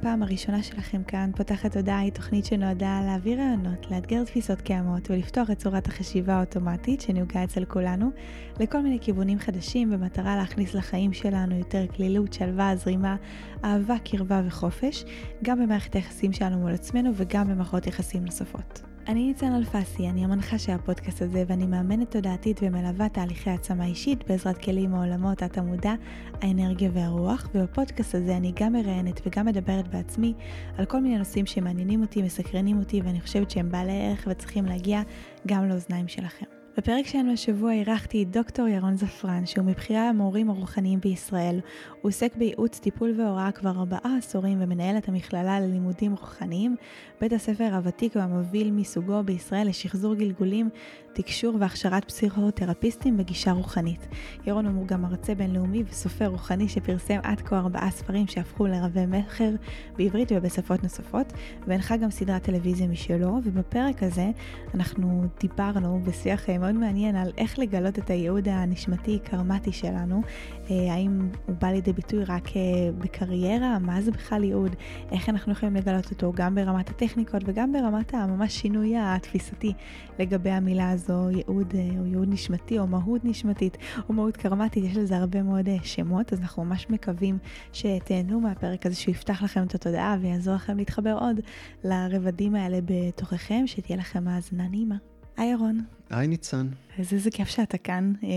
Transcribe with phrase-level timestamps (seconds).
[0.00, 5.10] זו הפעם הראשונה שלכם כאן, פותחת הודעה היא תוכנית שנועדה להעביר רעיונות, לאתגר תפיסות קיימות
[5.10, 8.10] ולפתוח את צורת החשיבה האוטומטית שנהוגה אצל כולנו
[8.60, 13.16] לכל מיני כיוונים חדשים במטרה להכניס לחיים שלנו יותר כלילות, שלווה, זרימה,
[13.64, 15.04] אהבה, קרבה וחופש,
[15.42, 18.82] גם במערכת היחסים שלנו מול עצמנו וגם במערכות יחסים נוספות.
[19.10, 24.28] אני ניצן אלפסי, אני המנחה של הפודקאסט הזה ואני מאמנת תודעתית ומלווה תהליכי העצמה אישית
[24.28, 25.94] בעזרת כלים מעולמות התמודע,
[26.42, 30.34] האנרגיה והרוח, ובפודקאסט הזה אני גם מראיינת וגם מדברת בעצמי
[30.78, 35.02] על כל מיני נושאים שמעניינים אותי, מסקרנים אותי ואני חושבת שהם בעלי ערך וצריכים להגיע
[35.46, 36.46] גם לאוזניים שלכם.
[36.76, 41.60] בפרק שלנו השבוע אירחתי את דוקטור ירון זפרן, שהוא מבכירי המורים הרוחניים בישראל.
[42.02, 46.76] הוא עוסק בייעוץ, טיפול והוראה כבר ארבעה עשורים ומנהל את המכללה ללימודים רוחניים,
[47.20, 50.68] בית הספר הוותיק והמוביל מסוגו בישראל לשחזור גלגולים,
[51.12, 54.08] תקשור והכשרת פסיכותרפיסטים בגישה רוחנית.
[54.46, 59.50] ירון הוא גם מרצה בינלאומי וסופר רוחני שפרסם עד כה ארבעה ספרים שהפכו לרבי מכר
[59.96, 61.32] בעברית ובשפות נוספות,
[61.66, 64.30] והנחה גם סדרת טלוויזיה משלו, ובפרק הזה
[64.74, 70.22] אנחנו דיברנו בשיח מאוד מעניין על איך לגלות את הייעוד הנשמתי-קרמטי שלנו,
[70.70, 72.62] אה, האם הוא בא לידי ביטוי רק אה,
[72.98, 74.76] בקריירה, מה זה בכלל ייעוד,
[75.12, 76.32] איך אנחנו יכולים לגלות אותו?
[76.36, 79.72] גם ברמת הטכניקות וגם ברמת הממש שינוי התפיסתי
[80.18, 83.76] לגבי המילה הזו, ייעוד אה, או ייעוד נשמתי או מהות נשמתית
[84.08, 87.38] או מהות קרמטית, יש לזה הרבה מאוד שמות, אז אנחנו ממש מקווים
[87.72, 91.40] שתהנו מהפרק הזה, שהוא יפתח לכם את התודעה ויעזור לכם להתחבר עוד
[91.84, 95.09] לרבדים האלה בתוככם, שתהיה לכם האזנה נעימה.
[95.40, 95.80] היי ירון.
[96.10, 96.68] היי ניצן.
[96.98, 98.12] אז איזה כיף שאתה כאן.
[98.24, 98.28] אה,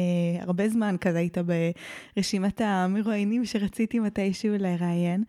[0.44, 1.38] הרבה זמן כזה היית
[2.18, 5.24] ברשימת המרואיינים שרציתי מתישהו לראיין,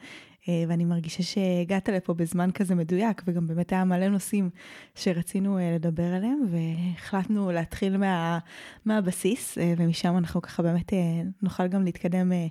[0.48, 4.50] אה, ואני מרגישה שהגעת לפה בזמן כזה מדויק, וגם באמת היה מלא נושאים
[4.94, 8.38] שרצינו אה, לדבר עליהם, והחלטנו להתחיל מה,
[8.84, 10.98] מהבסיס, אה, ומשם אנחנו ככה באמת אה,
[11.42, 12.46] נוכל גם להתקדם אה,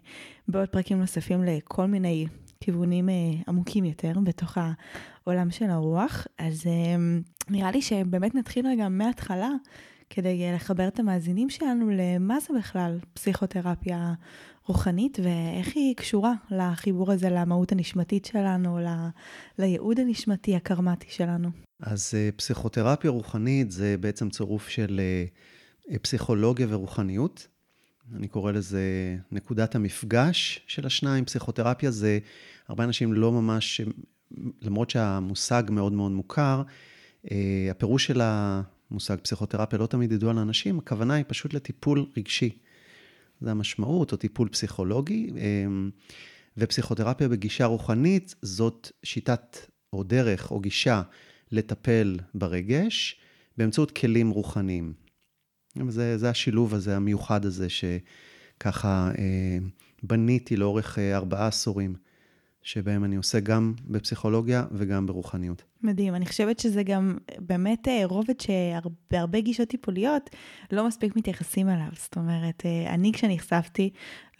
[0.47, 2.27] בעוד פרקים נוספים לכל מיני
[2.63, 3.13] כיוונים אה,
[3.47, 4.57] עמוקים יותר בתוך
[5.25, 6.27] העולם של הרוח.
[6.37, 6.95] אז אה,
[7.49, 9.49] נראה לי שבאמת נתחיל רגע מההתחלה,
[10.09, 14.13] כדי אה, לחבר את המאזינים שלנו למה זה בכלל פסיכותרפיה
[14.67, 18.87] רוחנית ואיך היא קשורה לחיבור הזה למהות הנשמתית שלנו, ל...
[19.59, 21.49] לייעוד הנשמתי הקרמטי שלנו.
[21.79, 25.01] אז פסיכותרפיה רוחנית זה בעצם צירוף של
[26.01, 27.47] פסיכולוגיה ורוחניות.
[28.15, 31.25] אני קורא לזה נקודת המפגש של השניים.
[31.25, 32.19] פסיכותרפיה זה,
[32.67, 33.81] הרבה אנשים לא ממש,
[34.61, 36.61] למרות שהמושג מאוד מאוד מוכר,
[37.31, 42.49] אה, הפירוש של המושג פסיכותרפיה לא תמיד ידוע לאנשים, הכוונה היא פשוט לטיפול רגשי.
[43.41, 45.29] זה המשמעות, או טיפול פסיכולוגי.
[45.37, 45.65] אה,
[46.57, 49.57] ופסיכותרפיה בגישה רוחנית זאת שיטת
[49.93, 51.01] או דרך או גישה
[51.51, 53.19] לטפל ברגש
[53.57, 54.93] באמצעות כלים רוחניים.
[55.89, 59.57] זה, זה השילוב הזה, המיוחד הזה, שככה אה,
[60.03, 61.95] בניתי לאורך אה, ארבעה עשורים,
[62.63, 65.63] שבהם אני עושה גם בפסיכולוגיה וגם ברוחניות.
[65.83, 70.29] מדהים, אני חושבת שזה גם באמת אה, רובד שבהרבה גישות טיפוליות
[70.71, 71.87] לא מספיק מתייחסים אליו.
[71.93, 73.89] זאת אומרת, אה, אני כשנחשפתי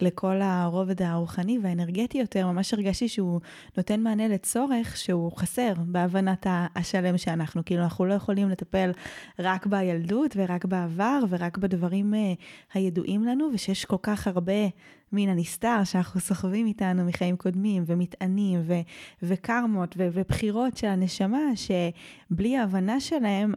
[0.00, 3.40] לכל הרובד הרוחני והאנרגטי יותר, ממש הרגשתי שהוא
[3.76, 7.64] נותן מענה לצורך שהוא חסר בהבנת השלם שאנחנו.
[7.64, 8.90] כאילו, אנחנו לא יכולים לטפל
[9.38, 12.32] רק בילדות ורק בעבר ורק בדברים אה,
[12.74, 14.52] הידועים לנו, ושיש כל כך הרבה
[15.14, 18.80] מן הנסתר שאנחנו סוחבים איתנו מחיים קודמים ומטענים ו-
[19.22, 21.38] וקרמות ו- ובחירות של הנשמה.
[21.54, 23.52] שבלי ההבנה שלהם,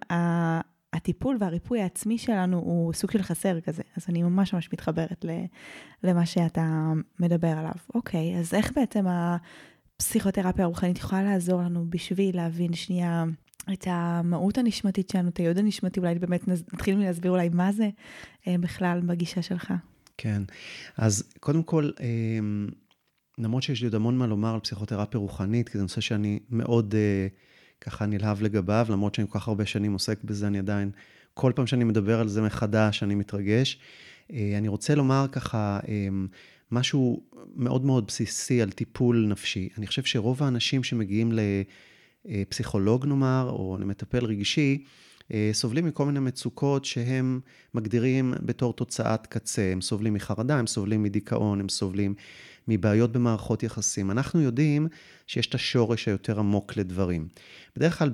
[0.93, 3.83] הטיפול והריפוי העצמי שלנו הוא סוג של חסר כזה.
[3.97, 5.25] אז אני ממש ממש מתחברת
[6.03, 7.75] למה שאתה מדבר עליו.
[7.95, 13.23] אוקיי, אז איך בעצם הפסיכותרפיה הרוחנית יכולה לעזור לנו בשביל להבין שנייה
[13.73, 17.89] את המהות הנשמתית שלנו, את היוד הנשמתי, אולי באמת נתחיל מלהסביר אולי מה זה
[18.47, 19.73] אה, בכלל בגישה שלך.
[20.17, 20.43] כן,
[20.97, 22.39] אז קודם כל, אה,
[23.37, 26.95] למרות שיש לי עוד המון מה לומר על פסיכותרפיה רוחנית, כי זה נושא שאני מאוד...
[26.95, 27.27] אה,
[27.81, 30.91] ככה נלהב לגביו, למרות שאני כל כך הרבה שנים עוסק בזה, אני עדיין,
[31.33, 33.79] כל פעם שאני מדבר על זה מחדש, אני מתרגש.
[34.33, 36.07] אה, אני רוצה לומר ככה אה,
[36.71, 37.23] משהו
[37.55, 39.69] מאוד מאוד בסיסי על טיפול נפשי.
[39.77, 41.31] אני חושב שרוב האנשים שמגיעים
[42.25, 44.89] לפסיכולוג נאמר, או למטפל רגשי, אה,
[45.51, 47.39] סובלים מכל מיני מצוקות שהם
[47.73, 49.69] מגדירים בתור תוצאת קצה.
[49.71, 52.15] הם סובלים מחרדה, הם סובלים מדיכאון, הם סובלים
[52.67, 54.11] מבעיות במערכות יחסים.
[54.11, 54.87] אנחנו יודעים
[55.27, 57.27] שיש את השורש היותר עמוק לדברים.
[57.75, 58.11] בדרך כלל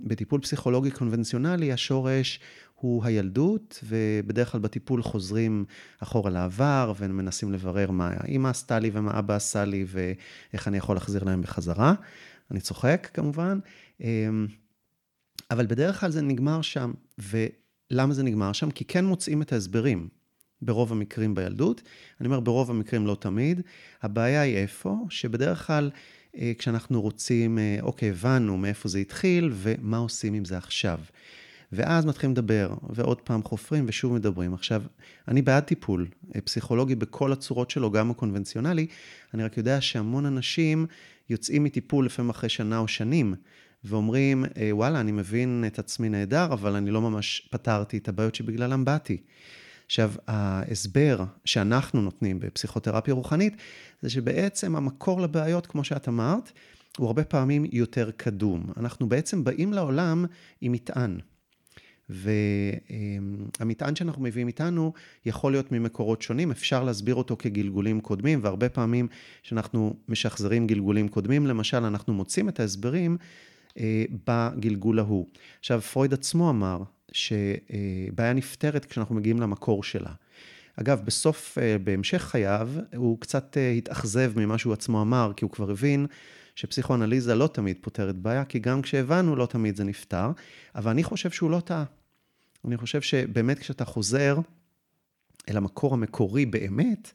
[0.00, 2.40] בטיפול פסיכולוגי קונבנציונלי, השורש
[2.74, 5.64] הוא הילדות, ובדרך כלל בטיפול חוזרים
[5.98, 10.96] אחורה לעבר, ומנסים לברר מה אימא עשתה לי ומה אבא עשה לי, ואיך אני יכול
[10.96, 11.94] להחזיר להם בחזרה.
[12.50, 13.58] אני צוחק כמובן,
[14.00, 14.46] אמ,
[15.50, 18.70] אבל בדרך כלל זה נגמר שם, ולמה זה נגמר שם?
[18.70, 20.08] כי כן מוצאים את ההסברים.
[20.62, 21.82] ברוב המקרים בילדות.
[22.20, 23.60] אני אומר ברוב המקרים לא תמיד.
[24.02, 24.96] הבעיה היא איפה?
[25.10, 25.90] שבדרך כלל
[26.36, 30.98] אה, כשאנחנו רוצים, אה, אוקיי, הבנו מאיפה זה התחיל ומה עושים עם זה עכשיו.
[31.72, 34.54] ואז מתחילים לדבר, ועוד פעם חופרים ושוב מדברים.
[34.54, 34.82] עכשיו,
[35.28, 38.86] אני בעד טיפול אה, פסיכולוגי בכל הצורות שלו, גם הקונבנציונלי.
[39.34, 40.86] אני רק יודע שהמון אנשים
[41.30, 43.34] יוצאים מטיפול לפעמים אחרי שנה או שנים,
[43.84, 48.84] ואומרים, וואלה, אני מבין את עצמי נהדר, אבל אני לא ממש פתרתי את הבעיות שבגללם
[48.84, 49.16] באתי.
[49.86, 53.56] עכשיו, ההסבר שאנחנו נותנים בפסיכותרפיה רוחנית,
[54.02, 56.52] זה שבעצם המקור לבעיות, כמו שאת אמרת,
[56.98, 58.66] הוא הרבה פעמים יותר קדום.
[58.76, 60.24] אנחנו בעצם באים לעולם
[60.60, 61.18] עם מטען.
[62.08, 64.92] והמטען שאנחנו מביאים איתנו
[65.26, 69.08] יכול להיות ממקורות שונים, אפשר להסביר אותו כגלגולים קודמים, והרבה פעמים
[69.42, 73.26] כשאנחנו משחזרים גלגולים קודמים, למשל, אנחנו מוצאים את ההסברים אה,
[74.26, 75.26] בגלגול ההוא.
[75.58, 76.82] עכשיו, פרויד עצמו אמר
[77.12, 80.10] שבעיה נפתרת כשאנחנו מגיעים למקור שלה.
[80.76, 85.52] אגב, בסוף, אה, בהמשך חייו, הוא קצת אה, התאכזב ממה שהוא עצמו אמר, כי הוא
[85.52, 86.06] כבר הבין
[86.54, 90.30] שפסיכואנליזה לא תמיד פותרת בעיה, כי גם כשהבנו, לא תמיד זה נפתר,
[90.74, 91.84] אבל אני חושב שהוא לא טעה.
[92.64, 94.38] אני חושב שבאמת כשאתה חוזר
[95.48, 97.12] אל המקור המקורי באמת,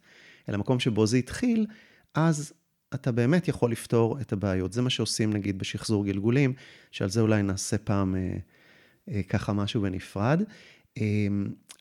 [0.49, 1.65] אל המקום שבו זה התחיל,
[2.13, 2.53] אז
[2.93, 4.73] אתה באמת יכול לפתור את הבעיות.
[4.73, 6.53] זה מה שעושים נגיד בשחזור גלגולים,
[6.91, 8.37] שעל זה אולי נעשה פעם אה,
[9.09, 10.41] אה, ככה משהו בנפרד.
[10.97, 11.27] אה,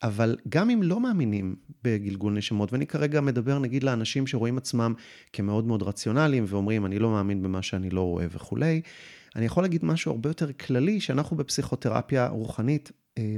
[0.03, 4.93] אבל גם אם לא מאמינים בגלגול נשמות, ואני כרגע מדבר נגיד לאנשים שרואים עצמם
[5.33, 8.81] כמאוד מאוד רציונליים ואומרים, אני לא מאמין במה שאני לא רואה וכולי,
[9.35, 13.35] אני יכול להגיד משהו הרבה יותר כללי, שאנחנו בפסיכותרפיה רוחנית אה,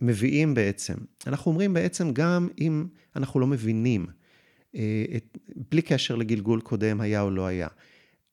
[0.00, 0.94] מביאים בעצם.
[1.26, 4.06] אנחנו אומרים בעצם, גם אם אנחנו לא מבינים,
[5.16, 5.38] את,
[5.70, 7.68] בלי קשר לגלגול קודם היה או לא היה.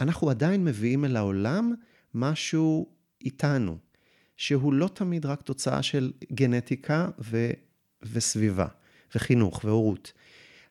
[0.02, 1.74] אנחנו עדיין מביאים אל העולם
[2.14, 2.88] משהו
[3.26, 3.78] איתנו,
[4.38, 7.52] שהוא לא תמיד רק תוצאה של גנטיקה ו,
[8.04, 8.68] וסביבה,
[9.16, 10.14] וחינוך והורות.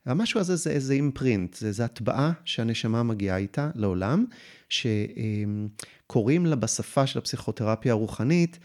[0.06, 4.24] המשהו הזה זה איזה אימפרינט, זה איזו הטבעה שהנשמה מגיעה איתה לעולם,
[4.68, 8.58] שקוראים לה בשפה של הפסיכותרפיה הרוחנית,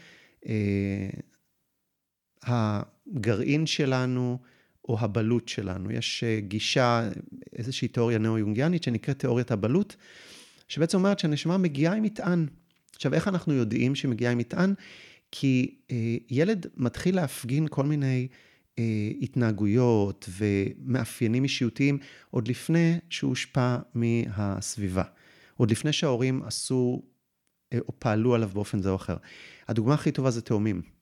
[0.48, 1.08] אה,
[2.42, 4.38] הגרעין שלנו,
[4.88, 5.90] או הבלות שלנו.
[5.90, 7.10] יש אה, גישה,
[7.56, 9.96] איזושהי תיאוריה נאו-יונגיאנית שנקראת תיאוריית הבלות,
[10.68, 12.46] שבעצם אומרת שהנשמה מגיעה עם מטען.
[12.94, 14.74] עכשיו, איך אנחנו יודעים שהיא מגיעה עם מטען?
[15.32, 18.28] כי אה, ילד מתחיל להפגין כל מיני
[18.78, 21.98] אה, התנהגויות ומאפיינים אישיותיים
[22.30, 25.02] עוד לפני שהוא הושפע מהסביבה.
[25.56, 27.02] עוד לפני שההורים עשו
[27.78, 29.16] או פעלו עליו באופן זה או אחר.
[29.68, 30.95] הדוגמה הכי טובה זה תאומים.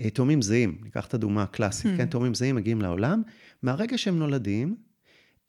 [0.00, 2.06] אה, תאומים זהים, ניקח את הדוגמה הקלאסית, כן?
[2.06, 3.22] תאומים זהים מגיעים לעולם,
[3.62, 4.76] מהרגע שהם נולדים,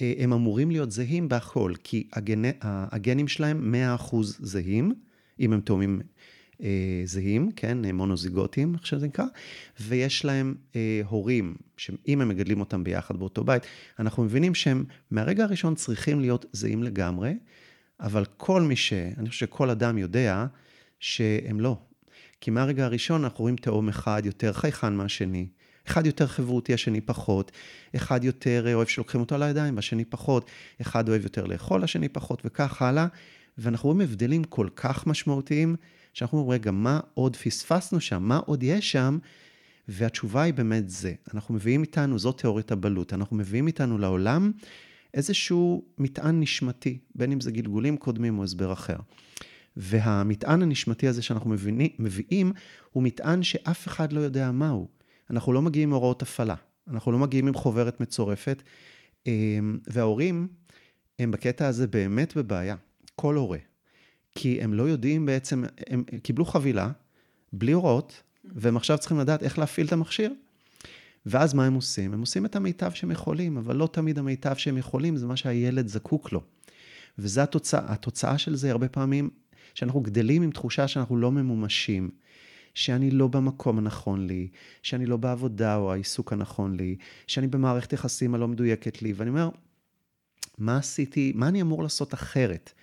[0.02, 2.52] אה, הם אמורים להיות זהים בהכל, כי הגנ...
[2.62, 4.94] הגנים שלהם 100% זהים,
[5.40, 6.02] אם הם תאומים
[6.64, 7.96] אה, זהים, כן?
[7.96, 9.26] מונוזיגוטים, איך שזה נקרא,
[9.80, 13.64] ויש להם אה, הורים, שאם הם מגדלים אותם ביחד באותו בית,
[14.00, 17.34] אנחנו מבינים שהם מהרגע הראשון צריכים להיות זהים לגמרי,
[18.00, 18.94] אבל כל מי ש...
[18.94, 20.46] אני חושב שכל אדם יודע
[21.00, 21.78] שהם לא,
[22.42, 25.48] כי מהרגע הראשון אנחנו רואים תאום אחד יותר חייכן מהשני.
[25.88, 27.52] אחד יותר חברותי, השני פחות.
[27.96, 30.46] אחד יותר אוהב שלוקחים אותו על הידיים, והשני פחות.
[30.82, 33.08] אחד אוהב יותר לאכול, השני פחות, וכך הלאה.
[33.58, 35.76] ואנחנו רואים הבדלים כל כך משמעותיים,
[36.14, 38.24] שאנחנו אומרים, רגע, מה עוד פספסנו שם?
[38.24, 39.18] מה עוד יש שם?
[39.88, 41.14] והתשובה היא באמת זה.
[41.34, 44.52] אנחנו מביאים איתנו, זאת תיאוריית הבלות, אנחנו מביאים איתנו לעולם
[45.14, 48.96] איזשהו מטען נשמתי, בין אם זה גלגולים קודמים או הסבר אחר.
[49.78, 52.52] והמטען הנשמתי הזה שאנחנו מבינים, מביאים,
[52.92, 54.88] הוא מטען שאף אחד לא יודע מהו.
[55.30, 56.56] אנחנו לא מגיעים עם הוראות הפעלה,
[56.88, 58.64] אנחנו לא מגיעים עם חוברת מצורפת,
[59.28, 60.48] אמ, וההורים
[61.20, 62.76] הם בקטע הזה באמת בבעיה,
[63.16, 63.58] כל הורה.
[64.36, 66.92] כי הם לא יודעים בעצם, הם קיבלו חבילה,
[67.54, 70.34] בלי הוראות, והם עכשיו צריכים לדעת איך להפעיל את המכשיר.
[71.26, 72.14] ואז מה הם עושים?
[72.14, 75.88] הם עושים את המיטב שהם יכולים, אבל לא תמיד המיטב שהם יכולים זה מה שהילד
[75.88, 76.42] זקוק לו.
[77.18, 79.30] וזו התוצאה, התוצאה של זה הרבה פעמים
[79.80, 82.10] שאנחנו גדלים עם תחושה שאנחנו לא ממומשים,
[82.74, 84.48] שאני לא במקום הנכון לי,
[84.84, 86.96] שאני לא בעבודה או העיסוק הנכון לי,
[87.28, 89.50] שאני במערכת יחסים הלא מדויקת לי, ואני אומר,
[90.58, 92.74] מה עשיתי, מה אני אמור לעשות אחרת?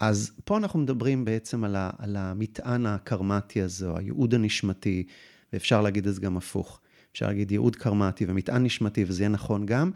[0.00, 5.06] אז פה אנחנו מדברים בעצם על, ה, על המטען הקרמטי הזה, או הייעוד הנשמתי,
[5.52, 6.80] ואפשר להגיד את זה גם הפוך.
[7.12, 9.90] אפשר להגיד ייעוד קרמטי ומטען נשמתי, וזה יהיה נכון גם.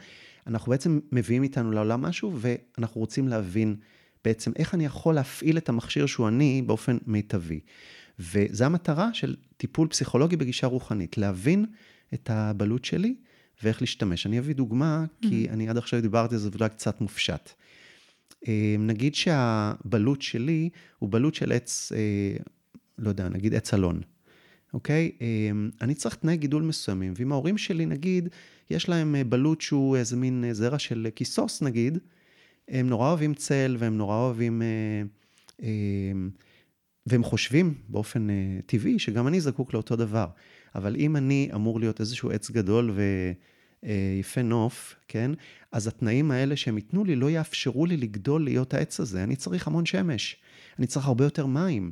[0.46, 3.76] אנחנו בעצם מביאים איתנו לעולם משהו, ואנחנו רוצים להבין
[4.24, 7.60] בעצם איך אני יכול להפעיל את המכשיר שהוא אני באופן מיטבי.
[8.18, 11.66] וזו המטרה של טיפול פסיכולוגי בגישה רוחנית, להבין
[12.14, 13.14] את הבלוט שלי
[13.62, 14.26] ואיך להשתמש.
[14.26, 15.52] אני אביא דוגמה, כי mm.
[15.52, 17.50] אני עד עכשיו דיברתי על זה ואולי קצת מופשט.
[18.48, 22.36] אה, נגיד שהבלוט שלי הוא בלוט של עץ, אה,
[22.98, 24.00] לא יודע, נגיד עץ אלון,
[24.74, 25.10] אוקיי?
[25.20, 25.26] אה,
[25.80, 28.28] אני צריך תנאי גידול מסוימים, ואם ההורים שלי, נגיד,
[28.70, 31.98] יש להם בלוט שהוא איזה מין זרע של כיסוס, נגיד,
[32.68, 34.62] הם נורא אוהבים צל והם נורא אוהבים...
[37.06, 38.26] והם חושבים באופן
[38.66, 40.26] טבעי שגם אני זקוק לאותו דבר.
[40.74, 42.96] אבל אם אני אמור להיות איזשהו עץ גדול
[43.82, 45.30] ויפה נוף, כן?
[45.72, 49.24] אז התנאים האלה שהם ייתנו לי לא יאפשרו לי לגדול להיות העץ הזה.
[49.24, 50.36] אני צריך המון שמש.
[50.78, 51.90] אני צריך הרבה יותר מים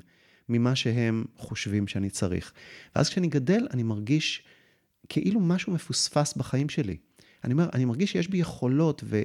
[0.48, 2.52] ממה שהם חושבים שאני צריך.
[2.96, 4.42] ואז כשאני גדל, אני מרגיש
[5.08, 6.96] כאילו משהו מפוספס בחיים שלי.
[7.44, 9.22] אני אומר, אני מרגיש שיש בי יכולות ו-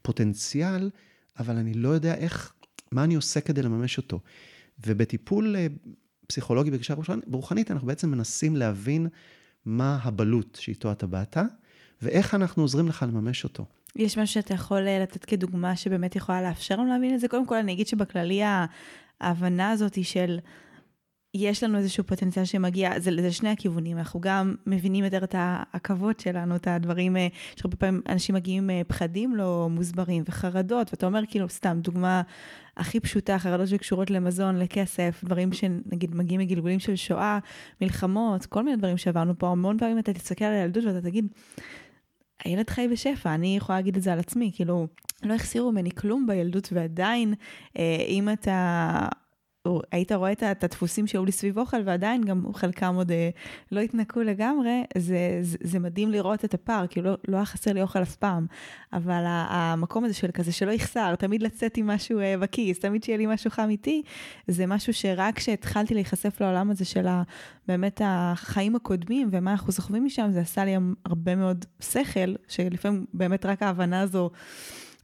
[0.00, 0.90] ופוטנציאל,
[1.38, 2.52] אבל אני לא יודע איך,
[2.92, 4.20] מה אני עושה כדי לממש אותו.
[4.86, 5.66] ובטיפול אה,
[6.26, 6.94] פסיכולוגי בגישה
[7.32, 9.08] רוחנית, אנחנו בעצם מנסים להבין
[9.64, 11.36] מה הבלוט שאיתו אתה באת,
[12.02, 13.64] ואיך אנחנו עוזרים לך לממש אותו.
[13.96, 17.28] יש משהו שאתה יכול אה, לתת כדוגמה שבאמת יכולה לאפשר לנו להבין את זה?
[17.28, 18.42] קודם כל, אני אגיד שבכללי
[19.20, 20.38] ההבנה הזאת היא של...
[21.34, 26.20] יש לנו איזשהו פוטנציאל שמגיע, זה, זה שני הכיוונים, אנחנו גם מבינים יותר את העכבות
[26.20, 31.20] שלנו, את הדברים, אה, שהרבה פעמים אנשים מגיעים אה, פחדים לא מוסברים וחרדות, ואתה אומר
[31.28, 32.22] כאילו, סתם, דוגמה
[32.76, 37.38] הכי פשוטה, חרדות שקשורות למזון, לכסף, דברים שנגיד מגיעים מגלגולים של שואה,
[37.80, 41.26] מלחמות, כל מיני דברים שעברנו פה, המון פעמים אתה תסתכל על הילדות ואתה תגיד,
[42.44, 44.86] הילד חי בשפע, אני יכולה להגיד את זה על עצמי, כאילו,
[45.22, 47.34] לא החסירו ממני כלום בילדות, ועדיין,
[47.78, 49.08] אה, אם אתה
[49.92, 53.30] היית רואה את הדפוסים שהיו לי סביב אוכל, ועדיין גם חלקם עוד אה,
[53.72, 57.72] לא התנקו לגמרי, זה, זה, זה מדהים לראות את הפער, כי לא, לא היה חסר
[57.72, 58.46] לי אוכל אף פעם.
[58.92, 63.18] אבל המקום הזה של כזה שלא יחסר, תמיד לצאת עם משהו אה, בכיס, תמיד שיהיה
[63.18, 64.02] לי משהו חם איתי,
[64.48, 67.06] זה משהו שרק כשהתחלתי להיחשף לעולם הזה של
[67.68, 73.46] באמת החיים הקודמים ומה אנחנו סוחבים משם, זה עשה לי הרבה מאוד שכל, שלפעמים באמת
[73.46, 74.30] רק ההבנה הזו...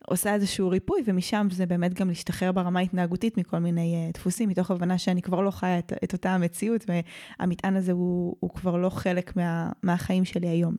[0.08, 4.70] עושה איזשהו ריפוי, ומשם זה באמת גם להשתחרר ברמה ההתנהגותית מכל מיני uh, דפוסים, מתוך
[4.70, 8.88] הבנה שאני כבר לא חיה את, את אותה המציאות, והמטען הזה הוא, הוא כבר לא
[8.90, 10.74] חלק מה, מהחיים שלי היום.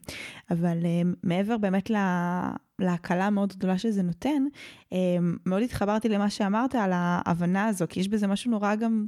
[0.52, 4.44] אבל uh, מעבר באמת לה, להקלה המאוד גדולה שזה נותן,
[4.94, 4.96] uh,
[5.46, 9.06] מאוד התחברתי למה שאמרת על ההבנה הזו, כי יש בזה משהו נורא גם...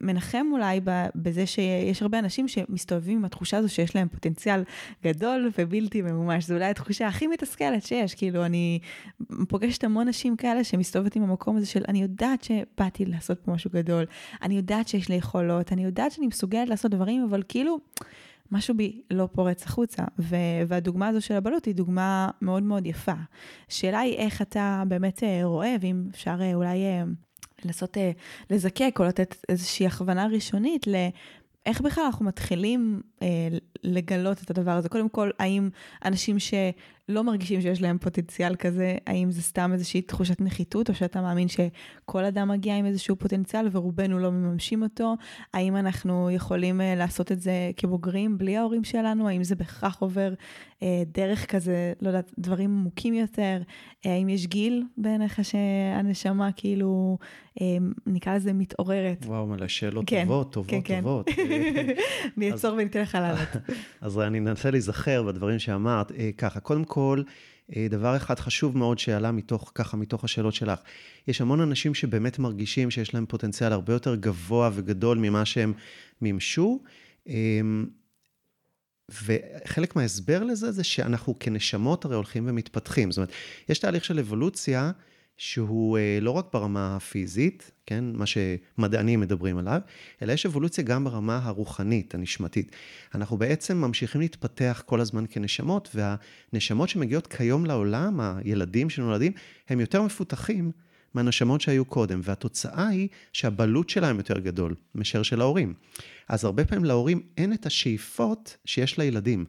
[0.00, 0.80] מנחם אולי
[1.14, 4.64] בזה שיש הרבה אנשים שמסתובבים עם התחושה הזו שיש להם פוטנציאל
[5.04, 6.46] גדול ובלתי ממומש.
[6.46, 8.14] זו אולי התחושה הכי מתסכלת שיש.
[8.14, 8.78] כאילו, אני
[9.48, 13.70] פוגשת המון נשים כאלה שמסתובבת עם המקום הזה של אני יודעת שבאתי לעשות פה משהו
[13.74, 14.04] גדול,
[14.42, 17.78] אני יודעת שיש לי יכולות, אני יודעת שאני מסוגלת לעשות דברים, אבל כאילו...
[18.52, 20.36] משהו בי לא פורץ החוצה, ו-
[20.68, 23.12] והדוגמה הזו של הבלוט היא דוגמה מאוד מאוד יפה.
[23.68, 27.04] השאלה היא איך אתה באמת אה, רואה, ואם אפשר אה, אולי אה,
[27.64, 28.10] לנסות אה,
[28.50, 33.28] לזקק או לתת איזושהי הכוונה ראשונית לאיך בכלל אנחנו מתחילים אה,
[33.82, 34.88] לגלות את הדבר הזה.
[34.88, 35.70] קודם כל, האם
[36.04, 36.54] אנשים ש...
[37.08, 41.48] לא מרגישים שיש להם פוטנציאל כזה, האם זה סתם איזושהי תחושת נחיתות, או שאתה מאמין
[41.48, 45.14] שכל אדם מגיע עם איזשהו פוטנציאל ורובנו לא מממשים אותו?
[45.54, 49.28] האם אנחנו יכולים uh, לעשות את זה כבוגרים בלי ההורים שלנו?
[49.28, 50.82] האם זה בהכרח עובר uh,
[51.14, 53.62] דרך כזה, לא יודעת, דברים עמוקים יותר?
[53.62, 57.18] Uh, האם יש גיל בעיניך שהנשמה כאילו,
[57.58, 57.62] uh,
[58.06, 59.24] נקרא לזה מתעוררת?
[59.26, 61.30] וואו, מלא שאלות כן, טובות, טובות, כן, טובות.
[61.30, 61.86] כן.
[62.36, 63.48] אני אעצור וניתן לך לענות.
[64.00, 66.12] אז אני אנסה להיזכר בדברים שאמרת.
[66.38, 67.22] ככה, קודם כל,
[67.76, 70.80] אה, דבר אחד חשוב מאוד שעלה מתוך, ככה, מתוך השאלות שלך.
[71.28, 75.72] יש המון אנשים שבאמת מרגישים שיש להם פוטנציאל הרבה יותר גבוה וגדול ממה שהם
[76.20, 76.80] מימשו.
[77.26, 77.86] אמ,
[79.24, 83.10] וחלק מההסבר לזה זה שאנחנו כנשמות הרי הולכים ומתפתחים.
[83.10, 83.32] זאת אומרת,
[83.68, 84.92] יש תהליך של אבולוציה
[85.36, 89.80] שהוא אה, לא רק ברמה הפיזית, כן, מה שמדענים מדברים עליו,
[90.22, 92.76] אלא יש אבולוציה גם ברמה הרוחנית, הנשמתית.
[93.14, 99.32] אנחנו בעצם ממשיכים להתפתח כל הזמן כנשמות, והנשמות שמגיעות כיום לעולם, הילדים שנולדים,
[99.68, 100.72] הם יותר מפותחים
[101.14, 105.74] מהנשמות שהיו קודם, והתוצאה היא שהבלוט שלהם יותר גדול מאשר של ההורים.
[106.28, 109.44] אז הרבה פעמים להורים אין את השאיפות שיש לילדים.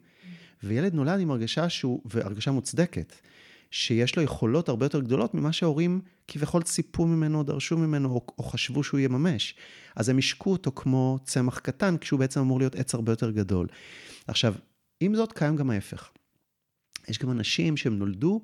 [0.63, 3.13] וילד נולד עם הרגשה שהוא, והרגשה מוצדקת.
[3.73, 8.43] שיש לו יכולות הרבה יותר גדולות ממה שההורים כביכול ציפו ממנו, דרשו ממנו, או, או
[8.43, 9.55] חשבו שהוא יממש.
[9.95, 13.67] אז הם השקו אותו כמו צמח קטן, כשהוא בעצם אמור להיות עץ הרבה יותר גדול.
[14.27, 14.53] עכשיו,
[14.99, 16.09] עם זאת, קיים גם ההפך.
[17.07, 18.41] יש גם אנשים שהם נולדו,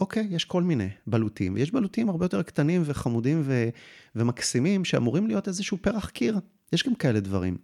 [0.00, 3.68] אוקיי, יש כל מיני בלוטים, ויש בלוטים הרבה יותר קטנים וחמודים ו,
[4.16, 6.38] ומקסימים, שאמורים להיות איזשהו פרח קיר.
[6.72, 7.56] יש גם כאלה דברים.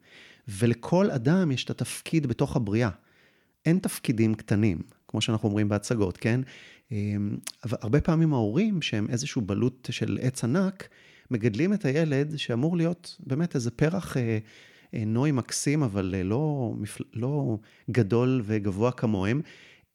[0.49, 2.91] ולכל אדם יש את התפקיד בתוך הבריאה.
[3.67, 4.79] אין תפקידים קטנים,
[5.13, 6.41] כמו שאנחנו אומרים בהצגות, כן?
[6.93, 10.89] אמ, אבל הרבה פעמים ההורים, שהם איזשהו בלוט של עץ ענק,
[11.31, 14.39] מגדלים את הילד שאמור להיות באמת איזה פרח אה,
[14.95, 17.05] אה, נוי מקסים, אבל אה, לא, מפל...
[17.15, 17.59] לא
[17.91, 19.41] גדול וגבוה כמוהם,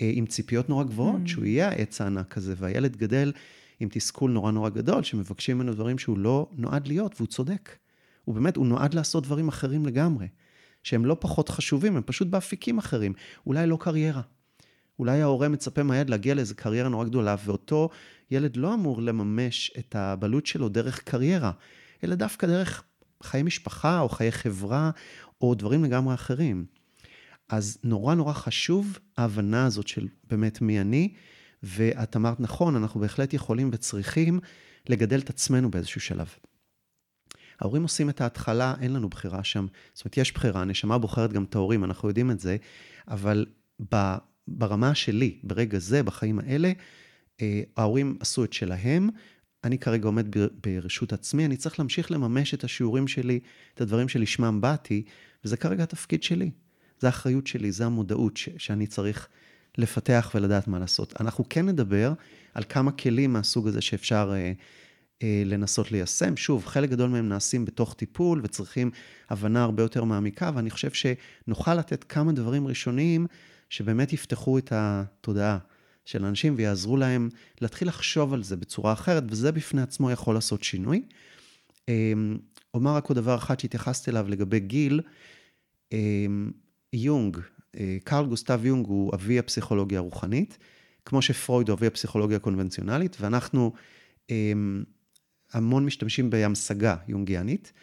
[0.02, 1.30] אה, עם ציפיות נורא גבוהות, mm.
[1.30, 3.32] שהוא יהיה העץ הענק הזה, והילד גדל
[3.80, 7.78] עם תסכול נורא נורא גדול, שמבקשים ממנו דברים שהוא לא נועד להיות, והוא צודק.
[8.26, 10.28] הוא באמת, הוא נועד לעשות דברים אחרים לגמרי,
[10.84, 13.14] שהם לא פחות חשובים, הם פשוט באפיקים אחרים,
[13.46, 14.22] אולי לא קריירה.
[15.00, 17.90] אולי ההורה מצפה מהילד להגיע לאיזו קריירה נורא גדולה, ואותו
[18.32, 21.52] ילד לא אמור לממש את הבעלות שלו דרך קריירה,
[22.04, 22.84] אלא דווקא דרך
[23.24, 24.92] חיי משפחה, או חיי חברה,
[25.42, 26.66] או דברים לגמרי אחרים.
[27.50, 31.14] אז נורא נורא חשוב ההבנה הזאת של באמת מי אני,
[31.64, 34.40] ואת אמרת נכון, אנחנו בהחלט יכולים וצריכים
[34.90, 36.28] לגדל את עצמנו באיזשהו שלב.
[37.60, 39.68] ההורים עושים את ההתחלה, אין לנו בחירה שם.
[39.94, 42.58] זאת אומרת, יש בחירה, הנשמה בוחרת גם את ההורים, אנחנו יודעים את זה,
[43.08, 43.46] אבל
[44.48, 46.72] ברמה שלי, ברגע זה, בחיים האלה,
[47.42, 49.10] אה, ההורים עשו את שלהם,
[49.64, 50.36] אני כרגע עומד
[50.66, 53.40] ברשות עצמי, אני צריך להמשיך לממש את השיעורים שלי,
[53.74, 55.04] את הדברים שלשמם באתי,
[55.46, 56.52] וזה כרגע התפקיד שלי.
[57.00, 59.28] זה האחריות שלי, זה המודעות ש- שאני צריך
[59.78, 61.22] לפתח ולדעת מה לעשות.
[61.22, 62.14] אנחנו כן נדבר
[62.54, 64.52] על כמה כלים מהסוג הזה שאפשר אה,
[65.24, 66.38] אה, לנסות ליישם.
[66.38, 68.92] שוב, חלק גדול מהם נעשים בתוך טיפול וצריכים
[69.30, 73.28] הבנה הרבה יותר מעמיקה, ואני חושב שנוכל לתת כמה דברים ראשוניים
[73.70, 75.58] שבאמת יפתחו את התודעה
[76.06, 77.30] של אנשים ויעזרו להם
[77.62, 81.02] להתחיל לחשוב על זה בצורה אחרת, וזה בפני עצמו יכול לעשות שינוי.
[81.90, 82.14] אה,
[82.74, 85.02] אומר רק עוד דבר אחד שהתייחסת אליו לגבי גיל.
[85.94, 86.26] אה,
[86.94, 87.38] יונג,
[87.80, 90.58] אה, קרל גוסטב יונג הוא אבי הפסיכולוגיה הרוחנית,
[91.06, 93.74] כמו שפרויד הוא אבי הפסיכולוגיה הקונבנציונלית, ואנחנו
[94.30, 94.84] אמ,
[95.54, 97.74] המון משתמשים בהמשגה יונגיאנית,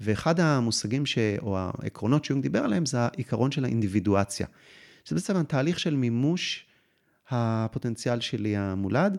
[0.00, 1.18] ואחד המושגים ש...
[1.40, 4.46] או העקרונות שיונג דיבר עליהם זה העיקרון של האינדיבידואציה.
[5.06, 6.66] זה בעצם התהליך של מימוש
[7.28, 9.18] הפוטנציאל שלי המולד.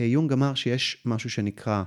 [0.00, 1.82] אה, יונג אמר שיש משהו שנקרא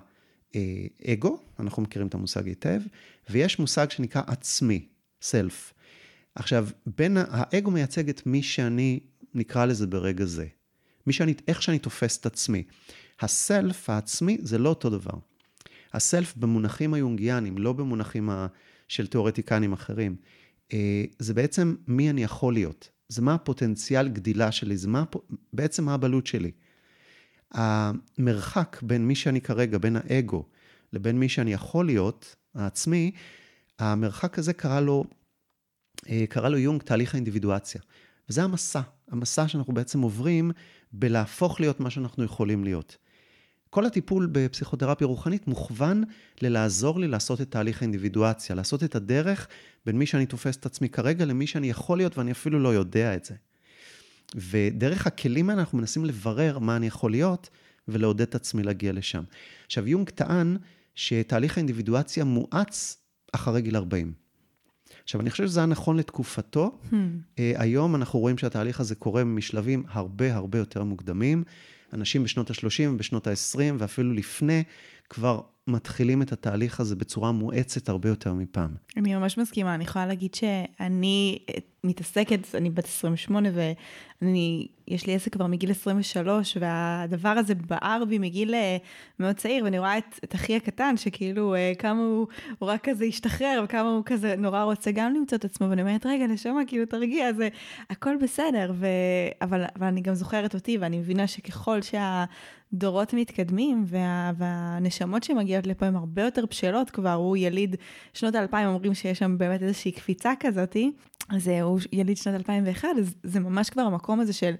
[0.55, 2.81] אה, אגו, אנחנו מכירים את המושג היטב,
[3.29, 4.87] ויש מושג שנקרא עצמי,
[5.21, 5.73] סלף.
[6.35, 8.99] עכשיו, בין, האגו מייצג את מי שאני,
[9.33, 10.47] נקרא לזה ברגע זה.
[11.07, 12.63] מי שאני, איך שאני תופס את עצמי.
[13.19, 15.13] הסלף, העצמי, זה לא אותו דבר.
[15.93, 18.29] הסלף במונחים היונגיאנים, לא במונחים
[18.87, 20.15] של תיאורטיקנים אחרים,
[20.73, 22.89] אה, זה בעצם מי אני יכול להיות.
[23.09, 25.03] זה מה הפוטנציאל גדילה שלי, זה מה,
[25.53, 26.51] בעצם מה הבעלות שלי.
[27.51, 30.45] המרחק בין מי שאני כרגע, בין האגו,
[30.93, 33.11] לבין מי שאני יכול להיות, העצמי,
[33.79, 35.03] המרחק הזה קרא לו
[36.09, 37.81] אה, קרא לו יונג תהליך האינדיבידואציה.
[38.29, 40.51] וזה המסע, המסע שאנחנו בעצם עוברים
[40.91, 42.97] בלהפוך להיות מה שאנחנו יכולים להיות.
[43.75, 46.03] כל הטיפול בפסיכותרפיה רוחנית מוכוון
[46.41, 49.47] ללעזור לי לעשות את תהליך האינדיבידואציה, לעשות את הדרך
[49.85, 53.15] בין מי שאני תופס את עצמי כרגע למי שאני יכול להיות ואני אפילו לא יודע
[53.15, 53.35] את זה.
[54.35, 57.49] ודרך הכלים האלה אנחנו מנסים לברר מה אני יכול להיות
[57.87, 59.23] ולעודד את עצמי להגיע לשם.
[59.65, 60.57] עכשיו, יונג טען
[60.95, 62.97] שתהליך האינדיבידואציה מואץ
[63.31, 64.13] אחרי גיל 40.
[65.03, 66.77] עכשיו, אני חושב שזה היה נכון לתקופתו.
[66.91, 66.93] Hmm.
[66.93, 71.43] Uh, היום אנחנו רואים שהתהליך הזה קורה משלבים הרבה הרבה יותר מוקדמים.
[71.95, 74.63] אנשים בשנות ה-30 בשנות ה-20 ואפילו לפני,
[75.09, 78.75] כבר מתחילים את התהליך הזה בצורה מואצת הרבה יותר מפעם.
[78.97, 81.39] אני ממש מסכימה, אני יכולה להגיד שאני
[81.85, 88.17] מתעסקת, אני בת 28 ואני, יש לי עסק כבר מגיל 23, והדבר הזה בער בי
[88.17, 88.77] מגיל אה,
[89.19, 92.27] מאוד צעיר, ואני רואה את, את אחי הקטן, שכאילו אה, כמה הוא,
[92.59, 96.05] הוא רק כזה השתחרר, וכמה הוא כזה נורא רוצה גם למצוא את עצמו, ואני אומרת,
[96.05, 97.49] רגע, נשמה, כאילו תרגיע, זה
[97.89, 98.87] הכל בסדר, ו...
[99.41, 102.25] אבל, אבל אני גם זוכרת אותי, ואני מבינה שככל שה...
[102.73, 107.75] דורות מתקדמים, וה, והנשמות שמגיעות לפה הן הרבה יותר בשלות כבר, הוא יליד
[108.13, 110.91] שנות האלפיים, אומרים שיש שם באמת איזושהי קפיצה כזאתי,
[111.29, 114.53] אז אה, הוא יליד שנת 2001, אז זה ממש כבר המקום הזה של,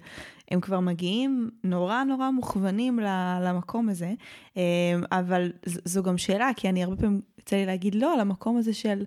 [0.50, 2.98] הם כבר מגיעים נורא נורא מוכוונים
[3.42, 4.12] למקום הזה,
[4.56, 4.62] אה,
[5.12, 8.74] אבל זו גם שאלה, כי אני הרבה פעמים יוצא לי להגיד לא, על המקום הזה
[8.74, 9.04] של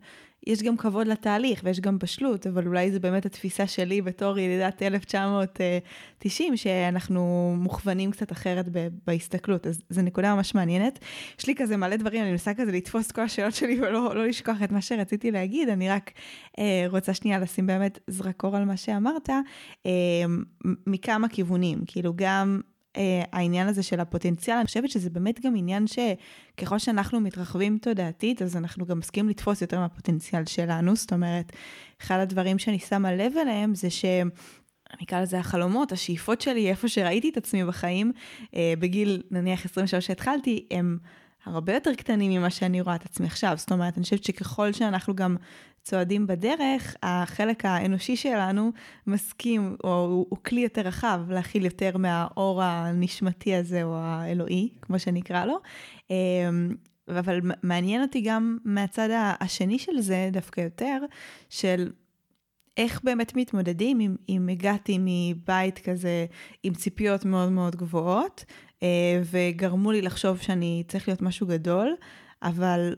[0.49, 4.83] יש גם כבוד לתהליך ויש גם בשלות, אבל אולי זה באמת התפיסה שלי בתור ילידת
[4.83, 8.65] 1990, שאנחנו מוכוונים קצת אחרת
[9.07, 10.99] בהסתכלות, אז זו נקודה ממש מעניינת.
[11.39, 14.57] יש לי כזה מלא דברים, אני מנסה כזה לתפוס כל השאלות שלי ולא לא לשכוח
[14.63, 16.11] את מה שרציתי להגיד, אני רק
[16.59, 19.29] אה, רוצה שנייה לשים באמת זרקור על מה שאמרת,
[19.85, 19.91] אה,
[20.87, 22.61] מכמה כיוונים, כאילו גם...
[22.97, 22.99] uh,
[23.33, 28.57] העניין הזה של הפוטנציאל, אני חושבת שזה באמת גם עניין שככל שאנחנו מתרחבים תודעתית, אז
[28.57, 30.95] אנחנו גם מסכימים לתפוס יותר מהפוטנציאל שלנו.
[30.95, 31.51] זאת אומרת,
[32.01, 34.05] אחד הדברים שאני שמה לב אליהם זה ש...
[34.93, 38.11] אני אקרא לזה החלומות, השאיפות שלי, איפה שראיתי את עצמי בחיים,
[38.55, 40.97] אה, בגיל נניח 23 שהתחלתי, הם
[41.45, 43.53] הרבה יותר קטנים ממה שאני רואה את עצמי עכשיו.
[43.57, 45.35] זאת אומרת, אני חושבת שככל שאנחנו גם
[45.83, 48.71] צועדים בדרך, החלק האנושי שלנו
[49.07, 54.99] מסכים, או הוא, הוא כלי יותר רחב להכיל יותר מהאור הנשמתי הזה, או האלוהי, כמו
[54.99, 55.59] שנקרא לו.
[56.09, 56.75] אמ,
[57.07, 60.99] אבל מעניין אותי גם מהצד השני של זה דווקא יותר,
[61.49, 61.91] של
[62.77, 66.25] איך באמת מתמודדים אם, אם הגעתי מבית כזה
[66.63, 68.45] עם ציפיות מאוד מאוד גבוהות,
[69.23, 71.95] וגרמו לי לחשוב שאני צריך להיות משהו גדול,
[72.43, 72.95] אבל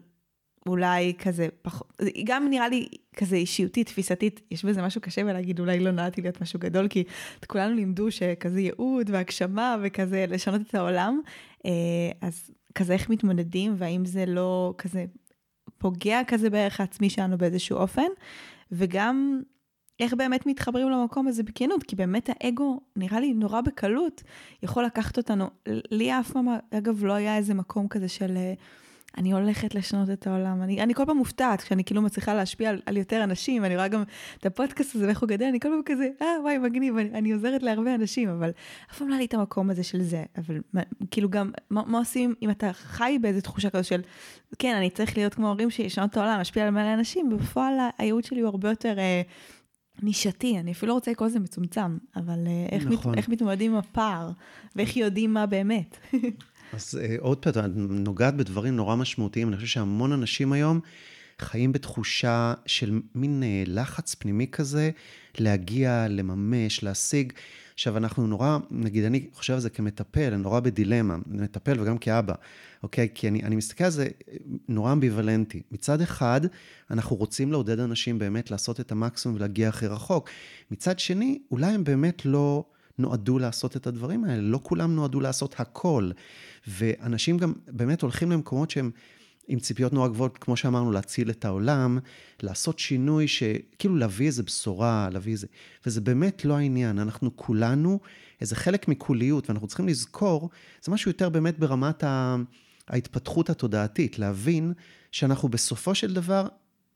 [0.68, 5.80] אולי כזה פחות, גם נראה לי כזה אישיותית, תפיסתית, יש בזה משהו קשה בלהגיד אולי
[5.80, 7.04] לא נעדתי להיות משהו גדול, כי
[7.40, 11.22] את כולנו לימדו שכזה ייעוד והגשמה וכזה לשנות את העולם,
[11.66, 11.72] אה,
[12.22, 15.06] אז כזה איך מתמודדים והאם זה לא כזה
[15.78, 18.08] פוגע כזה בערך העצמי שלנו באיזשהו אופן,
[18.72, 19.42] וגם
[20.02, 24.24] איך באמת מתחברים למקום הזה בכנות, כי באמת האגו, נראה לי נורא בקלות,
[24.64, 25.50] יכול לקחת אותנו.
[25.68, 28.38] לי אף פעם, אגב, לא היה איזה מקום כזה של...
[28.38, 28.54] אה,
[29.18, 30.62] אני הולכת לשנות את העולם.
[30.62, 33.88] אני, אני כל פעם מופתעת כשאני כאילו מצליחה להשפיע על, על יותר אנשים, אני רואה
[33.88, 34.04] גם
[34.38, 37.32] את הפודקאסט הזה ואיך הוא גדל, אני כל פעם כזה, אה, וואי, מגניב, אני, אני
[37.32, 38.52] עוזרת להרבה אנשים, אבל
[38.92, 40.24] אף פעם לא היה לי את המקום הזה של זה.
[40.38, 40.62] אבל
[41.12, 44.02] כאילו גם, מה, מה עושים אם אתה חי באיזה תחושה כזו של,
[44.60, 48.24] כן, אני צריך להיות כמו הורים שישנות את העולם, להשפיע על מלא אנשים, ובפועל הייעוד
[48.24, 49.00] שלי הוא הרבה יותר...
[49.00, 49.22] אה,
[50.04, 53.12] נישתי, אני אפילו לא רוצה לקרוא לזה מצומצם, אבל אה, איך, נכון.
[53.12, 54.30] מת, איך מתמודדים עם הפער,
[54.76, 55.98] ואיך יודעים מה באמת.
[56.74, 59.48] אז uh, עוד פעם, את נוגעת בדברים נורא משמעותיים.
[59.48, 60.80] אני חושב שהמון אנשים היום
[61.40, 64.92] חיים בתחושה של מין uh, לחץ פנימי כזה,
[65.38, 67.34] להגיע, לממש, להשיג.
[67.82, 72.34] עכשיו, אנחנו נורא, נגיד, אני חושב על זה כמטפל, אני נורא בדילמה, מטפל וגם כאבא,
[72.84, 73.08] אוקיי?
[73.16, 74.08] כי אני, אני מסתכל על זה
[74.68, 75.62] נורא אמביוולנטי.
[75.72, 76.42] מצד אחד,
[76.92, 80.30] אנחנו רוצים לעודד אנשים באמת לעשות את המקסימום ולהגיע הכי רחוק.
[80.72, 82.66] מצד שני, אולי הם באמת לא...
[82.98, 86.12] נועדו לעשות את הדברים האלה, לא כולם נועדו לעשות הכל.
[86.68, 88.92] ואנשים גם באמת הולכים למקומות שהם
[89.52, 92.00] עם ציפיות נורא גבוהות, כמו שאמרנו, להציל את העולם,
[92.44, 95.48] לעשות שינוי שכאילו להביא איזה בשורה, להביא איזה...
[95.86, 98.00] וזה באמת לא העניין, אנחנו כולנו
[98.42, 100.50] איזה חלק מקוליות, ואנחנו צריכים לזכור,
[100.82, 102.04] זה משהו יותר באמת ברמת.
[102.88, 104.74] ההתפתחות התודעתית, להבין
[105.12, 106.48] שאנחנו בסופו של דבר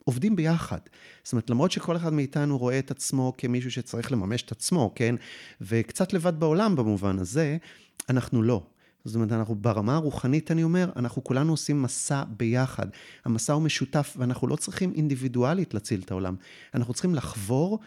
[0.03, 0.79] עובדים ביחד.
[1.23, 5.15] זאת אומרת, למרות שכל אחד מאיתנו רואה את עצמו כמישהו שצריך לממש את עצמו, כן?
[5.61, 7.57] וקצת לבד בעולם במובן הזה,
[8.09, 8.63] אנחנו לא.
[9.05, 12.87] זאת אומרת, אנחנו ברמה הרוחנית, אני אומר, אנחנו כולנו עושים מסע ביחד.
[13.25, 16.35] המסע הוא משותף, ואנחנו לא צריכים אינדיבידואלית להציל את העולם.
[16.73, 17.79] אנחנו צריכים לחבור.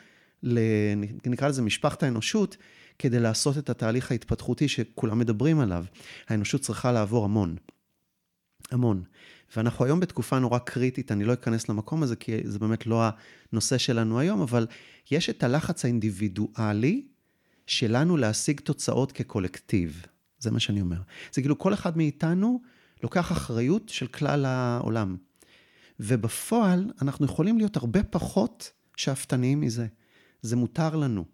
[1.27, 2.57] נקרא לזה משפחת האנושות,
[2.99, 5.85] כדי לעשות את התהליך ההתפתחותי שכולם מדברים עליו.
[6.29, 7.57] האנושות צריכה לעבור המון.
[8.71, 9.03] המון.
[9.57, 13.03] ואנחנו היום בתקופה נורא קריטית, אני לא אכנס למקום הזה, כי זה באמת לא
[13.53, 14.67] הנושא שלנו היום, אבל
[15.11, 17.03] יש את הלחץ האינדיבידואלי
[17.67, 20.07] שלנו להשיג תוצאות כקולקטיב.
[20.39, 21.01] זה מה שאני אומר.
[21.33, 22.61] זה כאילו כל אחד מאיתנו
[23.03, 25.17] לוקח אחריות של כלל העולם.
[26.01, 29.87] ובפועל אנחנו יכולים להיות הרבה פחות שאפתניים מזה.
[30.43, 31.25] זה מותר לנו.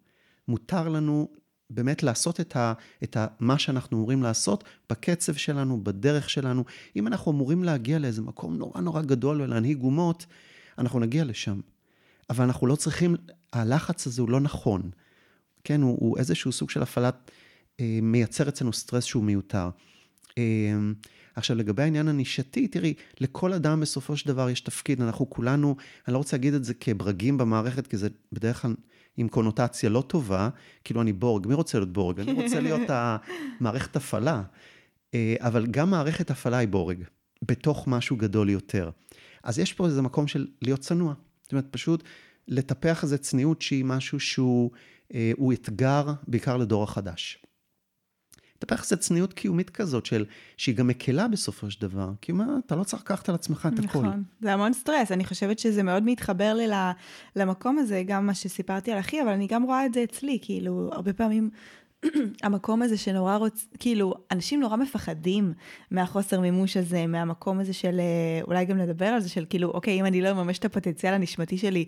[0.48, 1.28] מותר לנו
[1.70, 6.64] באמת לעשות את, ה, את ה, מה שאנחנו אמורים לעשות בקצב שלנו, בדרך שלנו.
[6.96, 10.26] אם אנחנו אמורים להגיע לאיזה מקום נורא נורא גדול ולהנהיג אומות,
[10.78, 11.60] אנחנו נגיע לשם.
[12.30, 13.16] אבל אנחנו לא צריכים,
[13.52, 14.90] הלחץ הזה הוא לא נכון.
[15.64, 17.30] כן, הוא, הוא איזשהו סוג של הפעלת,
[17.80, 19.68] מייצר אצלנו סטרס שהוא מיותר.
[20.38, 20.42] אה,
[21.36, 25.76] עכשיו, לגבי העניין הנישתי, תראי, לכל אדם בסופו של דבר יש תפקיד, אנחנו כולנו,
[26.08, 28.74] אני לא רוצה להגיד את זה כברגים במערכת, כי זה בדרך כלל
[29.16, 30.48] עם קונוטציה לא טובה,
[30.84, 32.20] כאילו אני בורג, מי רוצה להיות בורג?
[32.20, 32.90] אני רוצה להיות
[33.60, 34.42] המערכת הפעלה.
[35.14, 37.02] אה, אבל גם מערכת הפעלה היא בורג,
[37.42, 38.90] בתוך משהו גדול יותר.
[39.42, 41.14] אז יש פה איזה מקום של להיות צנוע.
[41.42, 42.02] זאת אומרת, פשוט
[42.48, 44.70] לטפח איזה צניעות שהיא משהו שהוא
[45.14, 47.44] אה, אתגר, בעיקר לדור החדש.
[48.64, 50.24] לטפח איזו צניעות קיומית כזאת, של,
[50.56, 52.10] שהיא גם מקלה בסופו של דבר.
[52.20, 54.06] כי מה, אתה לא צריך לקחת על עצמך את הכול.
[54.06, 55.12] נכון, זה המון סטרס.
[55.12, 56.66] אני חושבת שזה מאוד מתחבר לי
[57.36, 60.90] למקום הזה, גם מה שסיפרתי על אחי, אבל אני גם רואה את זה אצלי, כאילו,
[60.92, 61.50] הרבה פעמים...
[62.42, 63.66] המקום הזה שנורא רוצ...
[63.78, 65.52] כאילו, אנשים נורא מפחדים
[65.90, 70.00] מהחוסר מימוש הזה, מהמקום הזה של, אה, אולי גם לדבר על זה, של כאילו, אוקיי,
[70.00, 71.84] אם אני לא אממש את הפוטנציאל הנשמתי שלי,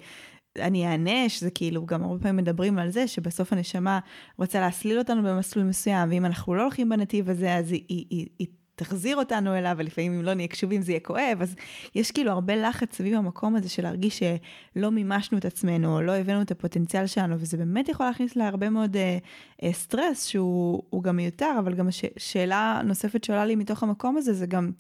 [0.59, 3.99] אני אענש, זה כאילו, גם הרבה פעמים מדברים על זה, שבסוף הנשמה
[4.39, 8.27] רוצה להסליל אותנו במסלול מסוים, ואם אנחנו לא הולכים בנתיב הזה, אז היא, היא, היא,
[8.39, 11.57] היא תחזיר אותנו אליו, ולפעמים אם לא נהיה קשובים זה יהיה כואב, אז
[11.95, 16.13] יש כאילו הרבה לחץ סביב המקום הזה של להרגיש שלא מימשנו את עצמנו, או לא
[16.13, 19.19] הבאנו את הפוטנציאל שלנו, וזה באמת יכול להכניס להרבה מאוד אה,
[19.63, 24.47] אה, סטרס שהוא גם מיותר, אבל גם שאלה נוספת שעולה לי מתוך המקום הזה, זה
[24.47, 24.71] גם...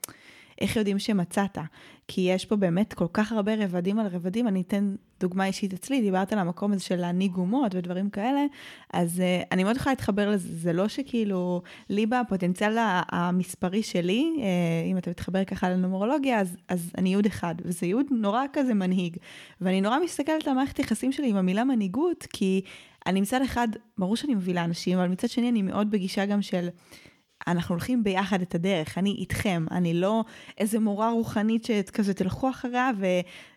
[0.61, 1.59] איך יודעים שמצאת?
[2.09, 6.01] כי יש פה באמת כל כך הרבה רבדים על רבדים, אני אתן דוגמה אישית אצלי,
[6.01, 8.45] דיברת על המקום הזה של להנהיג אומות ודברים כאלה,
[8.92, 12.77] אז uh, אני מאוד יכולה להתחבר לזה, זה לא שכאילו, לי בפוטנציאל
[13.09, 14.40] המספרי שלי, uh,
[14.90, 19.16] אם אתה מתחבר ככה לנומרולוגיה, אז, אז אני יוד אחד, וזה יוד נורא כזה מנהיג.
[19.61, 22.61] ואני נורא מסתכלת על מערכת יחסים שלי עם המילה מנהיגות, כי
[23.07, 26.69] אני מצד אחד, ברור שאני מובילה אנשים, אבל מצד שני אני מאוד בגישה גם של...
[27.46, 30.24] אנחנו הולכים ביחד את הדרך, אני איתכם, אני לא
[30.59, 33.06] איזה מורה רוחנית שכזה תלכו אחריה ו,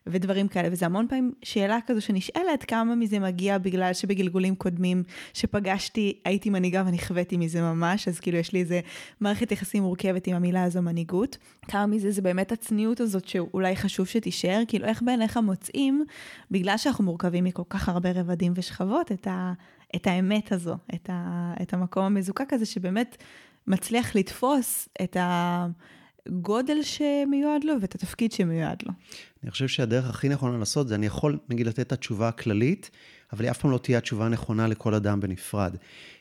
[0.07, 6.19] ודברים כאלה, וזה המון פעמים שאלה כזו שנשאלת, כמה מזה מגיע בגלל שבגלגולים קודמים שפגשתי,
[6.25, 8.79] הייתי מנהיגה ונכוויתי מזה ממש, אז כאילו יש לי איזה
[9.19, 11.37] מערכת יחסים מורכבת עם המילה הזו מנהיגות.
[11.67, 16.05] כמה מזה זה באמת הצניעות הזאת שאולי חשוב שתישאר, כאילו איך בעיניך מוצאים,
[16.51, 19.53] בגלל שאנחנו מורכבים מכל כך הרבה רבדים ושכבות, את, ה,
[19.95, 23.17] את האמת הזו, את, ה, את המקום המזוקק הזה שבאמת
[23.67, 28.91] מצליח לתפוס את הגודל שמיועד לו ואת התפקיד שמיועד לו.
[29.43, 32.89] אני חושב שהדרך הכי נכונה לעשות זה, אני יכול, נגיד, לתת את התשובה הכללית,
[33.33, 35.75] אבל היא אף פעם לא תהיה התשובה הנכונה לכל אדם בנפרד.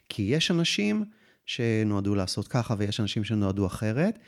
[0.09, 1.05] כי יש אנשים
[1.47, 4.19] שנועדו לעשות ככה ויש אנשים שנועדו אחרת.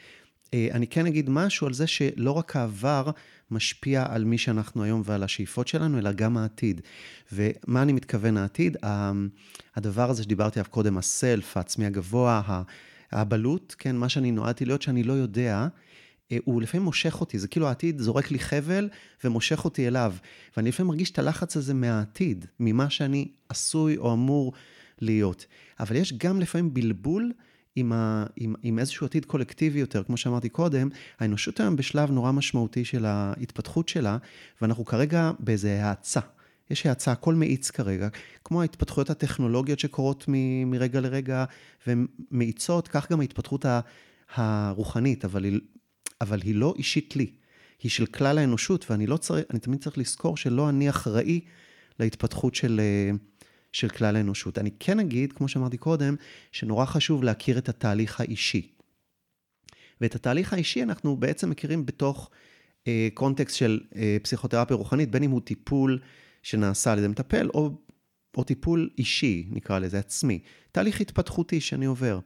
[0.55, 3.11] אה, אני כן אגיד משהו על זה שלא רק העבר
[3.51, 6.81] משפיע על מי שאנחנו היום ועל השאיפות שלנו, אלא גם העתיד.
[7.33, 8.77] ומה אני מתכוון העתיד?
[9.77, 12.63] הדבר הזה שדיברתי עליו קודם, הסלף, העצמי הגבוה,
[13.13, 15.69] הבלוט, כן, מה שאני נועדתי להיות שאני לא יודע,
[16.33, 18.89] אה, הוא לפעמים מושך אותי, זה כאילו העתיד זורק לי חבל
[19.25, 20.15] ומושך אותי אליו.
[20.57, 24.53] ואני לפעמים מרגיש את הלחץ הזה מהעתיד, ממה שאני עשוי או אמור
[25.01, 25.47] להיות.
[25.81, 27.33] אבל יש גם לפעמים בלבול
[27.77, 32.33] עם, ה, עם, עם איזשהו עתיד קולקטיבי יותר, כמו שאמרתי קודם, האנושות היום בשלב נורא
[32.33, 34.19] משמעותי של ההתפתחות שלה,
[34.63, 36.21] ואנחנו כרגע באיזה האצה.
[36.71, 38.09] יש האצה, הכל מאיץ כרגע,
[38.45, 41.45] כמו ההתפתחויות הטכנולוגיות שקורות מ, מרגע לרגע,
[41.87, 43.65] והן מאיצות, כך גם ההתפתחות
[44.35, 45.61] הרוחנית, אבל היא,
[46.21, 47.31] אבל היא לא אישית לי,
[47.83, 51.41] היא של כלל האנושות, ואני לא צריך, אני תמיד צריך לזכור שלא אני אחראי
[52.01, 52.81] להתפתחות של,
[53.73, 54.59] של כלל האנושות.
[54.59, 56.15] אני כן אגיד, כמו שאמרתי קודם,
[56.53, 58.73] שנורא חשוב להכיר את התהליך האישי.
[60.01, 62.31] ואת התהליך האישי אנחנו בעצם מכירים בתוך
[62.87, 65.99] אה, קונטקסט של אה, פסיכותרפיה רוחנית, בין אם הוא טיפול
[66.43, 67.71] שנעשה על ידי מטפל, או,
[68.37, 70.39] או טיפול אישי, נקרא לזה, עצמי.
[70.73, 72.19] תהליך התפתחותי שאני עובר.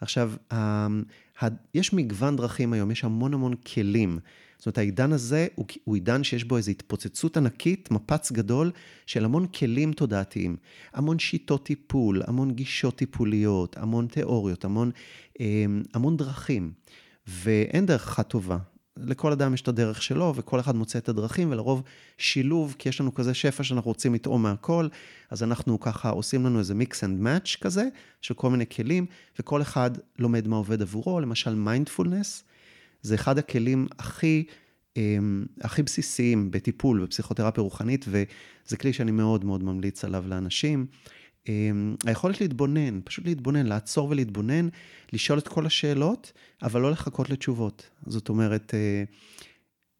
[0.00, 0.86] עכשיו, ה,
[1.74, 4.18] יש מגוון דרכים היום, יש המון המון כלים.
[4.58, 8.72] זאת אומרת, העידן הזה הוא, הוא עידן שיש בו איזו התפוצצות ענקית, מפץ גדול
[9.06, 10.56] של המון כלים תודעתיים.
[10.94, 14.90] המון שיטות טיפול, המון גישות טיפוליות, המון תיאוריות, המון,
[15.40, 16.72] אמ, המון דרכים.
[17.26, 18.58] ואין דרך אחת טובה.
[19.00, 21.82] לכל אדם יש את הדרך שלו, וכל אחד מוצא את הדרכים, ולרוב
[22.18, 24.88] שילוב, כי יש לנו כזה שפע שאנחנו רוצים לטעום מהכל,
[25.30, 27.88] אז אנחנו ככה עושים לנו איזה mix and match כזה,
[28.20, 29.06] של כל מיני כלים,
[29.38, 32.44] וכל אחד לומד מה עובד עבורו, למשל מיינדפולנס,
[33.02, 34.44] זה אחד הכלים הכי,
[34.96, 40.86] אמ, הכי בסיסיים בטיפול בפסיכותרפיה רוחנית, וזה כלי שאני מאוד מאוד ממליץ עליו לאנשים.
[41.48, 44.68] אמ, היכולת להתבונן, פשוט להתבונן, לעצור ולהתבונן,
[45.12, 47.90] לשאול את כל השאלות, אבל לא לחכות לתשובות.
[48.06, 49.04] זאת אומרת, אה,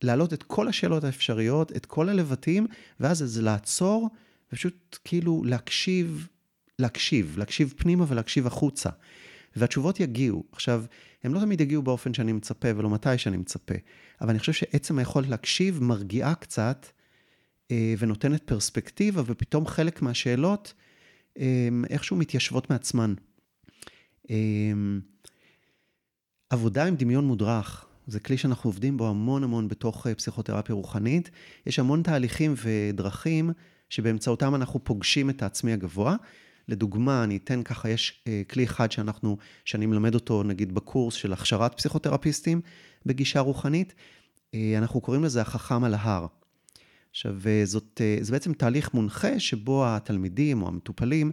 [0.03, 2.67] להעלות את כל השאלות האפשריות, את כל הלבטים,
[3.01, 4.09] ואז זה לעצור,
[4.53, 6.29] ופשוט כאילו להקשיב,
[6.79, 8.91] להקשיב, להקשיב פנימה ולהקשיב החוצה.
[9.57, 10.45] והתשובות יגיעו.
[10.53, 10.85] עכשיו,
[11.25, 13.75] הן לא תמיד יגיעו באופן שאני מצפה ולא מתי שאני מצפה,
[14.21, 16.87] אבל אני חושב שעצם היכולת להקשיב מרגיעה קצת
[17.71, 20.75] אה, ונותנת פרספקטיבה, ופתאום חלק מהשאלות
[21.91, 23.15] איכשהו מתיישבות מעצמן.
[24.31, 24.37] אה,
[26.51, 31.31] עבודה עם דמיון מודרך, זה כלי שאנחנו עובדים בו המון המון בתוך אה, פסיכותרפיה רוחנית.
[31.67, 33.51] יש המון תהליכים ודרכים
[33.89, 36.17] שבאמצעותם אנחנו פוגשים את העצמי הגבוה.
[36.69, 41.33] לדוגמה, אני אתן ככה, יש אה, כלי אחד שאנחנו, שאני מלמד אותו נגיד בקורס של
[41.33, 42.61] הכשרת פסיכותרפיסטים
[43.07, 43.95] בגישה רוחנית,
[44.55, 46.27] אה, אנחנו קוראים לזה החכם על ההר.
[47.19, 51.33] עכשיו, זאת, אה, זה בעצם תהליך מונחה שבו התלמידים או המטופלים,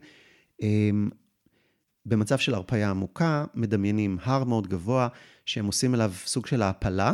[2.05, 5.07] במצב של הרפאיה עמוקה, מדמיינים הר מאוד גבוה,
[5.45, 7.13] שהם עושים אליו סוג של העפלה,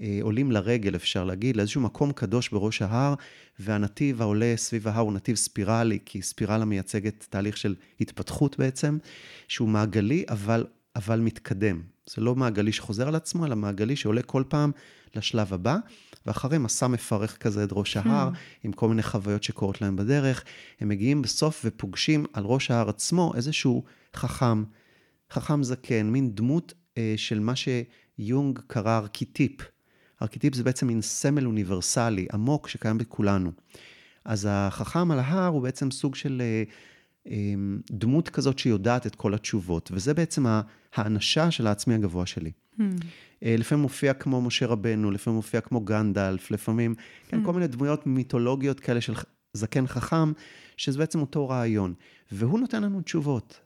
[0.00, 3.14] אה, עולים לרגל, אפשר להגיד, לאיזשהו מקום קדוש בראש ההר,
[3.58, 8.98] והנתיב העולה סביב ההר הוא נתיב ספירלי, כי ספירלה מייצגת תהליך של התפתחות בעצם,
[9.48, 11.82] שהוא מעגלי, אבל, אבל מתקדם.
[12.06, 14.72] זה לא מעגלי שחוזר על עצמו, אלא מעגלי שעולה כל פעם
[15.16, 15.76] לשלב הבא,
[16.26, 18.36] ואחרי מסע מפרך כזה את ראש ההר, hmm.
[18.64, 20.44] עם כל מיני חוויות שקורות להם בדרך,
[20.80, 23.84] הם מגיעים בסוף ופוגשים על ראש ההר עצמו איזשהו
[24.16, 24.64] חכם,
[25.30, 29.52] חכם זקן, מין דמות אה, של מה שיונג קרא ארכיטיפ.
[30.22, 33.52] ארכיטיפ זה בעצם מין סמל אוניברסלי, עמוק, שקיים בכולנו.
[34.24, 36.62] אז החכם על ההר הוא בעצם סוג של אה,
[37.30, 37.54] אה,
[37.90, 40.46] דמות כזאת שיודעת את כל התשובות, וזה בעצם
[40.94, 42.50] האנשה של העצמי הגבוה שלי.
[42.78, 42.82] Hmm.
[43.42, 47.02] אה, לפעמים מופיע כמו משה רבנו, לפעמים מופיע כמו גנדלף, לפעמים, כן.
[47.28, 49.14] כן, כל מיני דמויות מיתולוגיות כאלה של
[49.52, 50.32] זקן חכם,
[50.76, 51.94] שזה בעצם אותו רעיון.
[52.32, 53.60] והוא נותן לנו תשובות.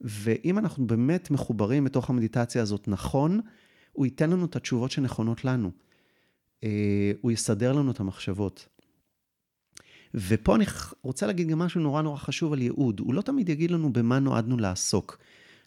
[0.00, 3.40] ואם אנחנו באמת מחוברים בתוך המדיטציה הזאת נכון,
[3.92, 5.70] הוא ייתן לנו את התשובות שנכונות לנו.
[6.64, 8.68] אה, הוא יסדר לנו את המחשבות.
[10.14, 10.64] ופה אני
[11.02, 13.00] רוצה להגיד גם משהו נורא נורא חשוב על ייעוד.
[13.00, 15.18] הוא לא תמיד יגיד לנו במה נועדנו לעסוק.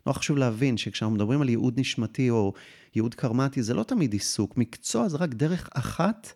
[0.05, 2.53] נורא חשוב להבין שכשאנחנו מדברים על ייעוד נשמתי או
[2.95, 4.57] ייעוד קרמטי, זה לא תמיד עיסוק.
[4.57, 6.33] מקצוע זה רק דרך אחת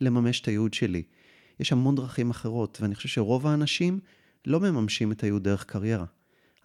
[0.00, 1.02] לממש את הייעוד שלי.
[1.60, 4.00] יש המון דרכים אחרות, ואני חושב שרוב האנשים
[4.46, 6.06] לא מממשים את הייעוד דרך קריירה.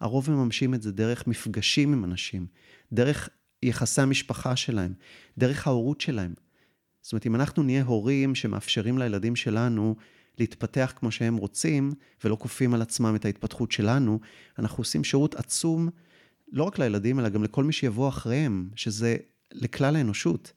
[0.00, 2.46] הרוב מממשים את זה דרך מפגשים עם אנשים,
[2.92, 3.28] דרך
[3.62, 4.94] יחסי המשפחה שלהם,
[5.38, 6.34] דרך ההורות שלהם.
[7.02, 9.96] זאת אומרת, אם אנחנו נהיה הורים שמאפשרים לילדים שלנו
[10.38, 11.92] להתפתח כמו שהם רוצים,
[12.24, 14.20] ולא כופים על עצמם את ההתפתחות שלנו,
[14.58, 15.88] אנחנו עושים שירות עצום,
[16.52, 19.16] לא רק לילדים, אלא גם לכל מי שיבוא אחריהם, שזה
[19.52, 20.52] לכלל האנושות.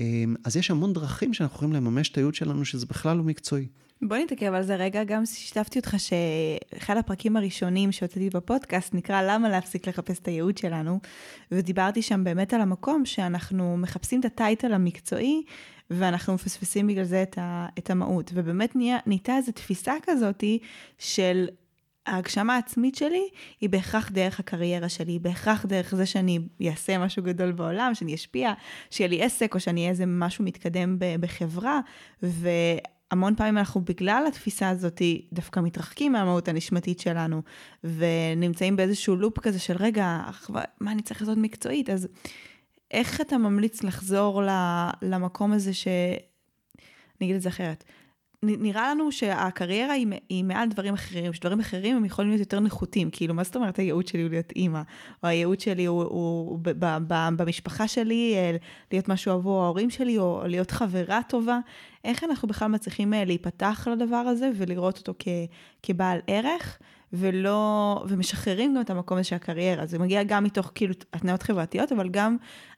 [0.00, 3.66] אמ, אז יש המון דרכים שאנחנו יכולים לממש את הייעוד שלנו, שזה בכלל לא מקצועי.
[4.02, 9.48] בוא נתעכב על זה רגע, גם שיתפתי אותך שאחד הפרקים הראשונים שהוצאתי בפודקאסט נקרא למה
[9.48, 11.00] להפסיק לחפש את הייעוד שלנו,
[11.52, 15.42] ודיברתי שם באמת על המקום שאנחנו מחפשים את הטייטל המקצועי,
[15.90, 18.30] ואנחנו מפספסים בגלל זה את, ה, את המהות.
[18.34, 20.58] ובאמת נהייתה איזו תפיסה כזאתי
[20.98, 21.46] של
[22.06, 23.28] ההגשמה העצמית שלי
[23.60, 26.38] היא בהכרח דרך הקריירה שלי, היא בהכרח דרך זה שאני
[26.70, 28.52] אעשה משהו גדול בעולם, שאני אשפיע,
[28.90, 31.80] שיהיה לי עסק או שאני אהיה איזה משהו מתקדם בחברה,
[32.22, 37.42] והמון פעמים אנחנו בגלל התפיסה הזאת דווקא מתרחקים מהמהות הנשמתית שלנו,
[37.84, 40.20] ונמצאים באיזשהו לופ כזה של רגע,
[40.80, 41.90] מה אני צריך לעשות מקצועית?
[41.90, 42.08] אז
[42.90, 44.42] איך אתה ממליץ לחזור
[45.02, 45.88] למקום הזה ש...
[47.20, 47.84] אני אגיד את זה אחרת.
[48.44, 53.10] נראה לנו שהקריירה היא, היא מעל דברים אחרים, שדברים אחרים הם יכולים להיות יותר נחותים.
[53.12, 54.82] כאילו, מה זאת אומרת הייעוד שלי הוא להיות אימא?
[55.22, 58.56] או הייעוד שלי הוא, הוא, הוא ב, ב, ב, במשפחה שלי, אה,
[58.92, 61.58] להיות משהו עבור ההורים שלי, או להיות חברה טובה.
[62.04, 65.28] איך אנחנו בכלל מצליחים אה, להיפתח לדבר הזה ולראות אותו כ,
[65.82, 66.78] כבעל ערך,
[67.12, 69.86] ולא, ומשחררים גם את המקום הזה של הקריירה.
[69.86, 72.36] זה מגיע גם מתוך כאילו התנאות חברתיות, אבל גם,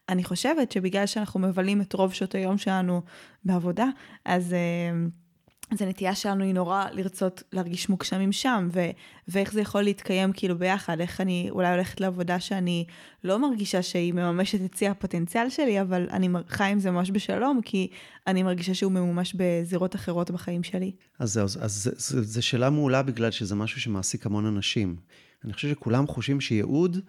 [0.08, 3.02] אני חושבת שבגלל שאנחנו מבלים את רוב שעות היום שלנו
[3.44, 3.86] בעבודה,
[4.24, 4.52] אז...
[4.52, 5.23] אה,
[5.70, 8.90] אז הנטייה שלנו היא נורא לרצות להרגיש מוגשמים שם, ו-
[9.28, 12.84] ואיך זה יכול להתקיים כאילו ביחד, איך אני אולי הולכת לעבודה שאני
[13.24, 17.60] לא מרגישה שהיא מממשת את צי הפוטנציאל שלי, אבל אני חי עם זה ממש בשלום,
[17.64, 17.88] כי
[18.26, 20.92] אני מרגישה שהוא ממומש בזירות אחרות בחיים שלי.
[21.18, 21.90] אז זהו, אז
[22.22, 24.96] זו שאלה מעולה בגלל שזה משהו שמעסיק המון אנשים.
[25.44, 27.00] אני חושב שכולם חושבים שייעוד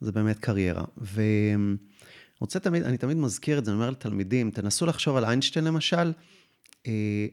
[0.00, 0.84] זה באמת קריירה.
[0.98, 1.22] ו...
[2.40, 6.12] רוצה תמיד, אני תמיד מזכיר את זה, אני אומר לתלמידים, תנסו לחשוב על איינשטיין למשל,
[6.86, 7.26] אה,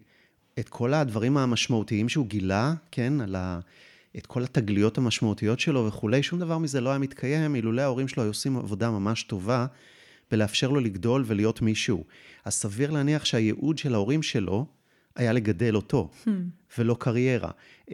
[0.59, 3.59] את כל הדברים המשמעותיים שהוא גילה, כן, על ה...
[4.17, 8.23] את כל התגליות המשמעותיות שלו וכולי, שום דבר מזה לא היה מתקיים אילולא ההורים שלו
[8.23, 9.65] היו עושים עבודה ממש טובה
[10.31, 12.03] בלאפשר לו לגדול ולהיות מישהו.
[12.45, 14.65] אז סביר להניח שהייעוד של ההורים שלו
[15.15, 16.29] היה לגדל אותו, hmm.
[16.77, 17.51] ולא קריירה.
[17.89, 17.93] Uh,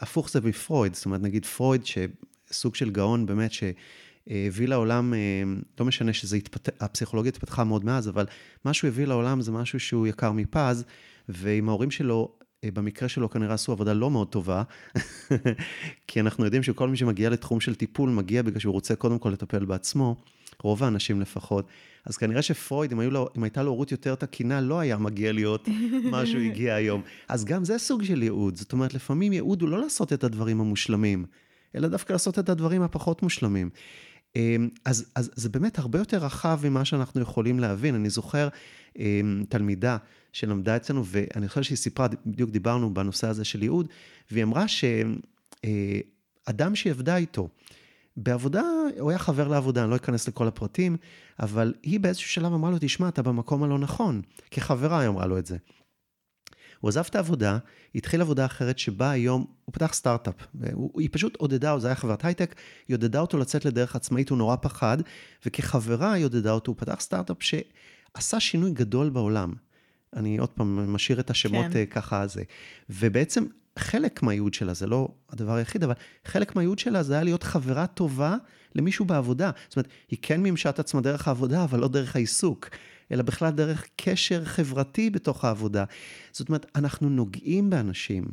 [0.00, 5.86] הפוך זה בפרויד, זאת אומרת, נגיד פרויד, שסוג של גאון באמת, שהביא לעולם, uh, לא
[5.86, 8.26] משנה שהפסיכולוגיה התפתחה מאוד מאז, אבל
[8.64, 10.84] מה שהוא הביא לעולם זה משהו שהוא יקר מפז.
[11.32, 12.32] ועם ההורים שלו,
[12.64, 14.62] אה, במקרה שלו כנראה עשו עבודה לא מאוד טובה,
[16.08, 19.30] כי אנחנו יודעים שכל מי שמגיע לתחום של טיפול, מגיע בגלל שהוא רוצה קודם כל
[19.30, 20.16] לטפל בעצמו,
[20.62, 21.66] רוב האנשים לפחות.
[22.06, 25.68] אז כנראה שפרויד, אם, לו, אם הייתה לו הורות יותר תקינה, לא היה מגיע להיות
[26.12, 27.02] מה שהוא הגיע היום.
[27.28, 28.56] אז גם זה סוג של ייעוד.
[28.56, 31.24] זאת אומרת, לפעמים ייעוד הוא לא לעשות את הדברים המושלמים,
[31.74, 33.70] אלא דווקא לעשות את הדברים הפחות מושלמים.
[34.36, 37.94] אמ, אז, אז זה באמת הרבה יותר רחב ממה שאנחנו יכולים להבין.
[37.94, 38.48] אני זוכר
[38.98, 39.96] אמ, תלמידה
[40.32, 43.88] שלמדה אצלנו, ואני חושב שהיא סיפרה, בדיוק דיברנו בנושא הזה של ייעוד,
[44.30, 47.48] והיא אמרה שאדם שהיא עבדה איתו,
[48.16, 48.62] בעבודה,
[48.98, 50.96] הוא היה חבר לעבודה, אני לא אכנס לכל הפרטים,
[51.40, 54.22] אבל היא באיזשהו שלב אמרה לו, תשמע, אתה במקום הלא נכון.
[54.50, 55.56] כחברה היא אמרה לו את זה.
[56.80, 57.58] הוא עזב את העבודה,
[57.94, 60.34] התחיל עבודה אחרת שבה היום, הוא פתח סטארט-אפ.
[60.98, 62.54] היא פשוט עודדה, זו הייתה חברת הייטק,
[62.88, 64.98] היא עודדה אותו לצאת לדרך עצמאית, הוא נורא פחד,
[65.46, 69.52] וכחברה היא עודדה אותו, הוא פתח סטארט-אפ שעשה שינוי גדול בעולם.
[70.16, 71.78] אני עוד פעם משאיר את השמות כן.
[71.78, 72.42] אה, ככה זה.
[72.90, 73.44] ובעצם
[73.78, 75.94] חלק מהייעוד שלה, זה לא הדבר היחיד, אבל
[76.24, 78.36] חלק מהייעוד שלה זה היה להיות חברה טובה
[78.74, 79.50] למישהו בעבודה.
[79.68, 82.68] זאת אומרת, היא כן מימשה את עצמה דרך העבודה, אבל לא דרך העיסוק.
[83.12, 85.84] אלא בכלל דרך קשר חברתי בתוך העבודה.
[86.32, 88.24] זאת אומרת, אנחנו נוגעים באנשים,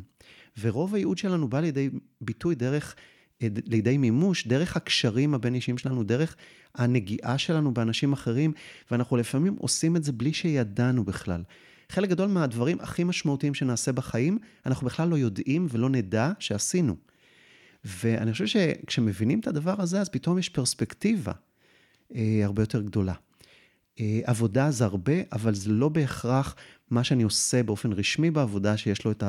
[0.60, 1.90] ורוב הייעוד שלנו בא לידי
[2.22, 2.96] ביטוי דרך,
[3.42, 6.36] לידי מימוש, דרך הקשרים הבין-אישיים שלנו, דרך
[6.76, 8.54] הנגיעה שלנו באנשים אחרים,
[8.92, 11.44] ואנחנו לפעמים עושים את זה בלי שידענו בכלל.
[11.90, 16.96] חלק גדול מהדברים הכי משמעותיים שנעשה בחיים, אנחנו בכלל לא יודעים ולא נדע שעשינו.
[17.86, 21.32] ואני חושב שכשמבינים את הדבר הזה, אז פתאום יש פרספקטיבה
[22.16, 23.14] אה, הרבה יותר גדולה.
[24.00, 26.56] אה, עבודה זה הרבה, אבל זה לא בהכרח
[26.90, 29.24] מה שאני עושה באופן רשמי בעבודה שיש לו את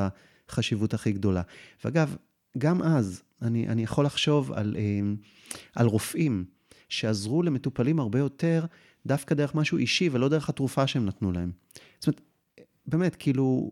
[0.49, 1.43] החשיבות הכי גדולה.
[1.85, 2.17] ואגב,
[2.59, 5.01] גם אז, אני, אני יכול לחשוב על, אה,
[5.77, 6.45] על רופאים
[6.89, 8.65] שעזרו למטופלים הרבה יותר
[9.07, 11.51] דווקא דרך משהו אישי ולא דרך התרופה שהם נתנו להם.
[11.99, 12.21] זאת אומרת,
[12.91, 13.71] באמת, כאילו,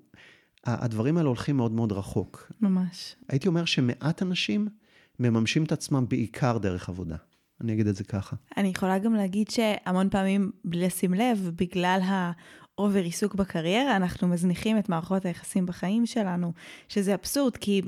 [0.64, 2.52] הדברים האלה הולכים מאוד מאוד רחוק.
[2.60, 3.16] ממש.
[3.28, 4.68] הייתי אומר שמעט אנשים
[5.18, 7.16] מממשים את עצמם בעיקר דרך עבודה.
[7.60, 8.36] אני אגיד את זה ככה.
[8.56, 14.28] אני יכולה גם להגיד שהמון פעמים, בלי לשים לב, בגלל ה over עיסוק בקריירה, אנחנו
[14.28, 16.52] מזניחים את מערכות היחסים בחיים שלנו,
[16.88, 17.82] שזה אבסורד, כי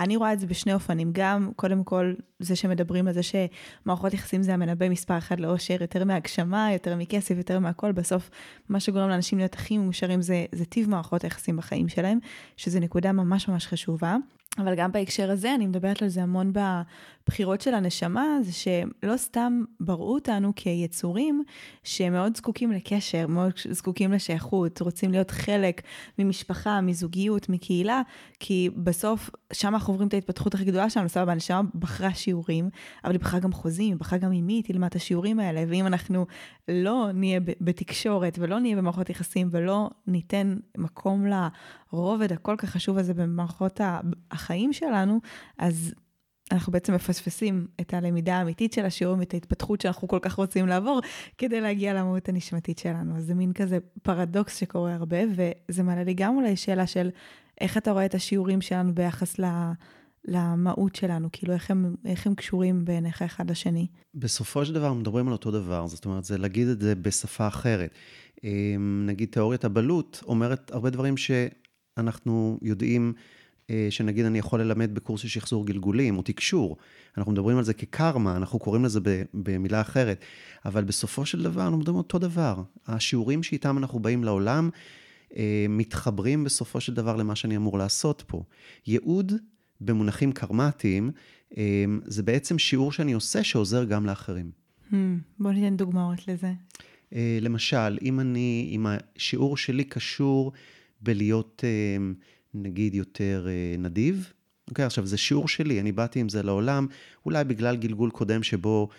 [0.00, 4.42] אני רואה את זה בשני אופנים, גם קודם כל זה שמדברים על זה שמערכות יחסים
[4.42, 8.30] זה המנבא מספר אחד לאושר, יותר מהגשמה, יותר מכסף, יותר מהכל, בסוף
[8.68, 12.18] מה שגורם לאנשים להיות הכי מאושרים זה, זה טיב מערכות היחסים בחיים שלהם,
[12.56, 14.16] שזה נקודה ממש ממש חשובה.
[14.58, 19.64] אבל גם בהקשר הזה, אני מדברת על זה המון בבחירות של הנשמה, זה שלא סתם
[19.80, 21.44] בראו אותנו כיצורים
[21.84, 25.82] שמאוד זקוקים לקשר, מאוד זקוקים לשייכות, רוצים להיות חלק
[26.18, 28.02] ממשפחה, מזוגיות, מקהילה,
[28.40, 32.70] כי בסוף שם אנחנו עוברים את ההתפתחות הכי גדולה שלנו, סבבה, הנשמה בחרה שיעורים,
[33.04, 35.64] אבל היא בחרה גם חוזים, היא בחרה גם עם מי היא תלמד את השיעורים האלה,
[35.68, 36.26] ואם אנחנו
[36.68, 41.26] לא נהיה בתקשורת ולא נהיה במערכות יחסים ולא ניתן מקום
[41.92, 43.80] לרובד הכל כך חשוב הזה במערכות
[44.30, 45.20] החיים שלנו,
[45.58, 45.94] אז
[46.52, 51.00] אנחנו בעצם מפספסים את הלמידה האמיתית של השיעורים ואת ההתפתחות שאנחנו כל כך רוצים לעבור
[51.38, 53.16] כדי להגיע למהות הנשמתית שלנו.
[53.16, 57.10] אז זה מין כזה פרדוקס שקורה הרבה, וזה מעלה לי גם אולי שאלה של
[57.60, 59.44] איך אתה רואה את השיעורים שלנו ביחס ל...
[60.24, 63.86] למהות שלנו, כאילו איך הם, איך הם קשורים בעיניך אחד לשני.
[64.14, 67.90] בסופו של דבר מדברים על אותו דבר, זאת אומרת, זה להגיד את זה בשפה אחרת.
[68.44, 73.12] אמ, נגיד תיאוריית הבלוט אומרת הרבה דברים שאנחנו יודעים,
[73.70, 76.76] אה, שנגיד אני יכול ללמד בקורס של שחזור גלגולים או תקשור.
[77.18, 79.00] אנחנו מדברים על זה כקרמה, אנחנו קוראים לזה
[79.34, 80.24] במילה אחרת,
[80.64, 82.62] אבל בסופו של דבר אנחנו מדברים על אותו דבר.
[82.86, 84.70] השיעורים שאיתם אנחנו באים לעולם,
[85.68, 88.42] מתחברים בסופו של דבר למה שאני אמור לעשות פה.
[88.86, 89.32] ייעוד
[89.80, 91.10] במונחים קרמטיים,
[91.56, 94.50] אמ, זה בעצם שיעור שאני עושה שעוזר גם לאחרים.
[94.90, 94.94] Hmm,
[95.38, 96.52] בוא ניתן דוגמאות לזה.
[97.14, 100.52] אה, למשל, אם אני, אם השיעור שלי קשור
[101.00, 101.64] בלהיות,
[102.54, 104.32] נגיד, יותר אה, נדיב,
[104.70, 106.86] אוקיי, עכשיו זה שיעור שלי, אני באתי עם זה לעולם,
[107.26, 108.96] אולי בגלל גלגול קודם שבו אה,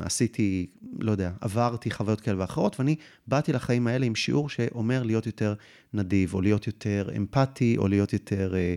[0.00, 0.66] עשיתי,
[0.98, 5.54] לא יודע, עברתי חוויות כאלה ואחרות, ואני באתי לחיים האלה עם שיעור שאומר להיות יותר
[5.94, 8.74] נדיב, או להיות יותר אמפתי, או להיות יותר אה,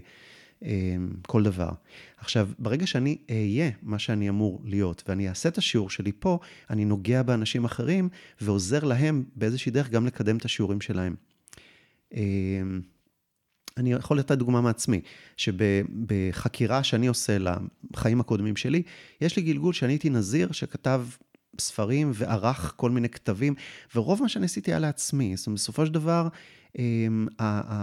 [0.64, 1.70] אמ, כל דבר.
[2.18, 6.40] עכשיו, ברגע שאני אהיה מה שאני אמור להיות, ואני אעשה את השיעור שלי פה,
[6.70, 8.10] אני נוגע באנשים אחרים
[8.42, 11.16] ועוזר להם באיזושהי דרך גם לקדם את השיעורים שלהם.
[12.14, 12.82] אמ,
[13.78, 15.02] אני יכול לתת דוגמה מעצמי,
[15.38, 17.38] שבחקירה שאני עושה
[17.94, 18.84] לחיים הקודמים שלי,
[19.22, 21.06] יש לי גלגול שאני הייתי נזיר שכתב
[21.60, 23.54] ספרים וערך כל מיני כתבים,
[23.96, 25.38] ורוב מה שאני עשיתי היה לעצמי.
[25.38, 26.28] זאת אומרת, בסופו של דבר,
[26.80, 27.28] אמ,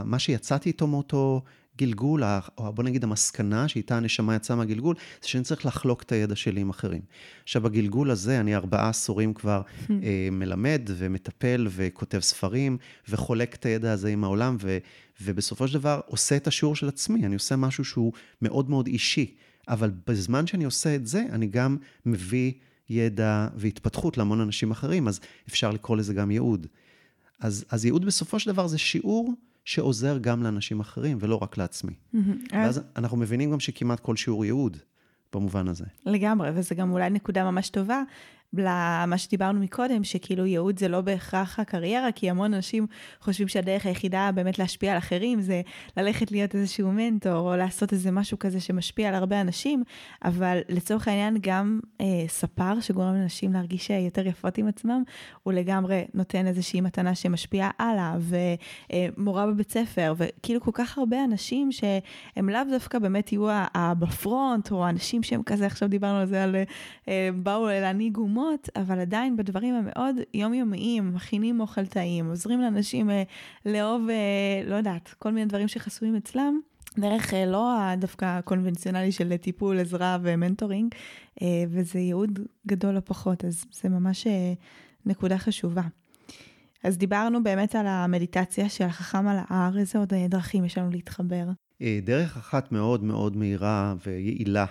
[0.05, 1.43] מה שיצאתי איתו מאותו
[1.81, 2.22] גלגול,
[2.59, 6.61] או בוא נגיד המסקנה שאיתה הנשמה יצאה מהגלגול, זה שאני צריך לחלוק את הידע שלי
[6.61, 7.01] עם אחרים.
[7.43, 12.78] עכשיו, בגלגול הזה, אני ארבעה עשורים כבר אה, מלמד ומטפל וכותב ספרים,
[13.09, 14.78] וחולק את הידע הזה עם העולם, ו,
[15.22, 18.12] ובסופו של דבר עושה את השיעור של עצמי, אני עושה משהו שהוא
[18.43, 19.35] מאוד מאוד אישי.
[19.68, 21.76] אבל בזמן שאני עושה את זה, אני גם
[22.07, 22.53] מביא
[22.89, 26.66] ידע והתפתחות להמון אנשים אחרים, אז אפשר לקרוא לזה גם ייעוד.
[27.41, 29.35] אז, אז ייעוד בסופו של דבר זה שיעור
[29.71, 31.93] שעוזר גם לאנשים אחרים ולא רק לעצמי.
[32.53, 34.77] ואז אנחנו מבינים גם שכמעט כל שיעור ייעוד
[35.33, 35.85] במובן הזה.
[36.07, 38.03] לגמרי, וזה גם אולי נקודה ממש טובה,
[38.55, 42.87] למה שדיברנו מקודם, שכאילו ייעוד זה לא בהכרח הקריירה, כי המון אנשים
[43.21, 45.63] חושבים שהדרך היחידה באמת להשפיע על אחרים זה
[45.97, 49.83] ללכת להיות איזשהו מנטור, או לעשות איזה משהו כזה שמשפיע על הרבה אנשים,
[50.25, 55.03] אבל לצורך העניין גם אה, ספר שגורם לאנשים להרגיש יותר יפות עם עצמם,
[55.43, 61.25] הוא לגמרי נותן איזושהי מתנה שמשפיעה הלאה, ומורה אה, בבית ספר, וכאילו כל כך הרבה
[61.25, 63.49] אנשים שהם לאו דווקא באמת יהיו
[63.99, 66.57] בפרונט, או האנשים שהם כזה, עכשיו דיברנו על זה, על
[67.09, 68.39] אה, באו להנהיג אומות.
[68.41, 73.22] מקומות, אבל עדיין בדברים המאוד יומיומיים, מכינים אוכל טעים, עוזרים לאנשים אה,
[73.66, 76.61] לאהוב, אה, לא יודעת, כל מיני דברים שחסויים אצלם.
[76.99, 80.95] דרך אה, לא דווקא הקונבנציונלי של טיפול, עזרה ומנטורינג,
[81.43, 84.53] אה, וזה ייעוד גדול לא פחות, אז זה ממש אה,
[85.07, 85.82] נקודה חשובה.
[86.84, 91.45] אז דיברנו באמת על המדיטציה של החכם על ההר, איזה עוד דרכים יש לנו להתחבר?
[92.03, 94.66] דרך אחת מאוד מאוד מהירה ויעילה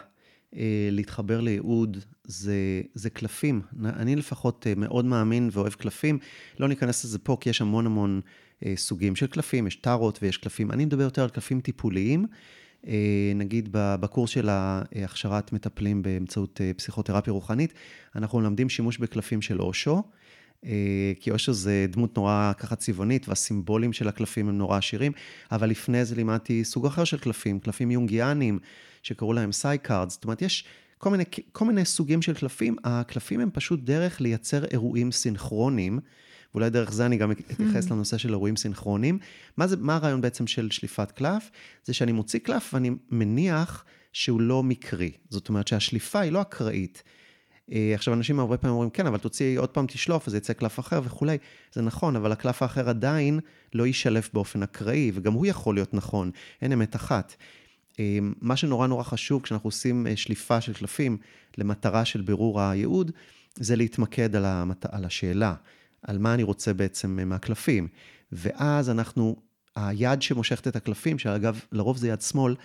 [0.92, 3.62] להתחבר לייעוד זה, זה קלפים.
[3.86, 6.20] אני לפחות אה, מאוד מאמין ואוהב קלפים.
[6.60, 8.22] לא ניכנס לזה פה, כי יש המון המון
[8.66, 10.72] אה, סוגים של קלפים, יש טארות ויש קלפים.
[10.72, 12.26] אני מדבר יותר על קלפים טיפוליים.
[13.36, 17.74] נגיד בקורס של הכשרת מטפלים באמצעות פסיכותרפיה רוחנית,
[18.16, 20.04] אנחנו מלמדים שימוש בקלפים של אושו.
[21.20, 25.12] כי אושו זה דמות נורא ככה צבעונית, והסימבולים של הקלפים הם נורא עשירים,
[25.52, 28.60] אבל לפני זה לימדתי סוג אחר של קלפים, קלפים יונגיאניים,
[29.04, 30.64] שקראו להם Psycard, זאת אומרת, יש
[30.98, 36.00] כל מיני, כל מיני סוגים של קלפים, הקלפים הם פשוט דרך לייצר אירועים סינכרונים,
[36.54, 37.94] ואולי דרך זה אני גם אתייחס mm.
[37.94, 39.20] לנושא של אירועים סינכרונים.
[39.58, 41.52] מה, זה, מה הרעיון בעצם של שליפת קלף?
[41.86, 45.12] זה שאני מוציא קלף ואני מניח שהוא לא מקרי.
[45.30, 47.04] זאת אומרת שהשליפה היא לא אקראית.
[47.72, 50.80] אה, עכשיו, אנשים הרבה פעמים אומרים, כן, אבל תוציא עוד פעם תשלוף, אז יצא קלף
[50.80, 51.38] אחר וכולי.
[51.74, 53.40] זה נכון, אבל הקלף האחר עדיין
[53.74, 57.36] לא יישלף באופן אקראי, וגם הוא יכול להיות נכון, אין אמת אחת.
[58.00, 61.18] אה, מה שנורא נורא חשוב כשאנחנו עושים אה, שליפה של קלפים
[61.58, 63.12] למטרה של בירור הייעוד,
[63.56, 64.86] זה להתמקד על, המת...
[64.86, 65.54] על השאלה,
[66.02, 67.88] על מה אני רוצה בעצם מהקלפים.
[68.32, 69.36] ואז אנחנו,
[69.76, 72.56] היד שמושכת את הקלפים, שאגב, לרוב זה יד שמאל,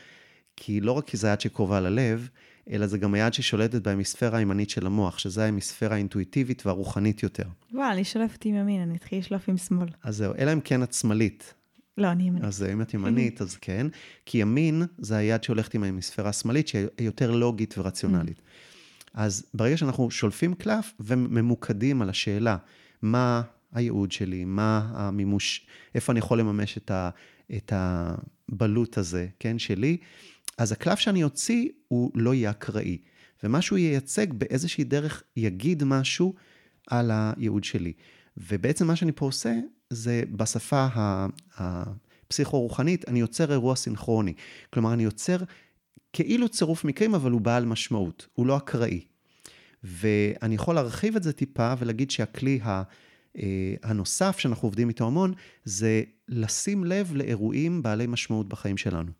[0.56, 2.28] כי לא רק כי זה היד שקרובה ללב,
[2.70, 7.44] אלא זה גם היד ששולטת בהמיספירה הימנית של המוח, שזה ההמיספירה האינטואיטיבית והרוחנית יותר.
[7.72, 9.88] וואו, אני שולפת עם ימין, אני אתחיל לשלוף עם שמאל.
[10.02, 11.54] אז זהו, אלא אם כן את שמאלית.
[11.98, 12.44] לא, אני ימנית.
[12.44, 13.86] אז אם את ימנית, אז כן.
[14.26, 18.42] כי ימין זה היד שהולכת עם ההמיספירה השמאלית, שהיא יותר לוגית ורציונלית.
[19.14, 22.56] אז ברגע שאנחנו שולפים קלף וממוקדים על השאלה,
[23.02, 23.42] מה
[23.72, 27.10] הייעוד שלי, מה המימוש, איפה אני יכול לממש את, ה,
[27.56, 29.96] את הבלוט הזה, כן, שלי,
[30.58, 32.98] אז הקלף שאני אוציא הוא לא יהיה אקראי.
[33.42, 36.34] ומה שהוא ייצג באיזושהי דרך יגיד משהו
[36.86, 37.92] על הייעוד שלי.
[38.36, 39.54] ובעצם מה שאני פה עושה,
[39.90, 40.86] זה בשפה
[41.56, 44.34] הפסיכו-רוחנית, אני יוצר אירוע סינכרוני.
[44.70, 45.36] כלומר, אני יוצר
[46.12, 49.00] כאילו צירוף מקרים, אבל הוא בעל משמעות, הוא לא אקראי.
[49.82, 52.60] ואני יכול להרחיב את זה טיפה ולהגיד שהכלי.
[53.38, 55.32] אה, הנוסף שאנחנו עובדים איתו המון,
[55.64, 59.12] זה לשים לב לאירועים בעלי משמעות בחיים שלנו.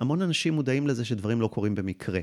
[0.00, 2.20] המון אנשים מודעים לזה שדברים לא קורים במקרה.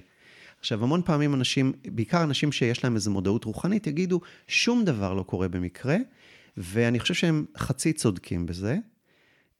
[0.60, 5.24] עכשיו, המון פעמים אנשים, בעיקר אנשים שיש להם איזו מודעות רוחנית, יגידו, שום דבר לא
[5.24, 5.98] קורה במקרה,
[6.58, 8.78] ואני חושב שהם חצי צודקים בזה.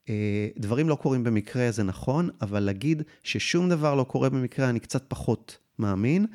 [0.10, 4.80] אה, דברים לא קורים במקרה, זה נכון, אבל להגיד ששום דבר לא קורה במקרה, אני
[4.80, 6.26] קצת פחות מאמין.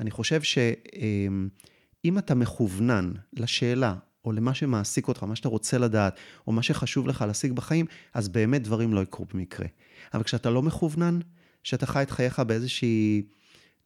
[0.00, 3.94] אני חושב שאם אתה מכוונן לשאלה,
[4.24, 6.16] או למה שמעסיק אותך, מה שאתה רוצה לדעת,
[6.46, 9.66] או מה שחשוב לך להשיג בחיים, אז באמת דברים לא יקרו במקרה.
[10.14, 11.18] אבל כשאתה לא מכוונן,
[11.62, 13.22] שאתה חי את חייך באיזושהי,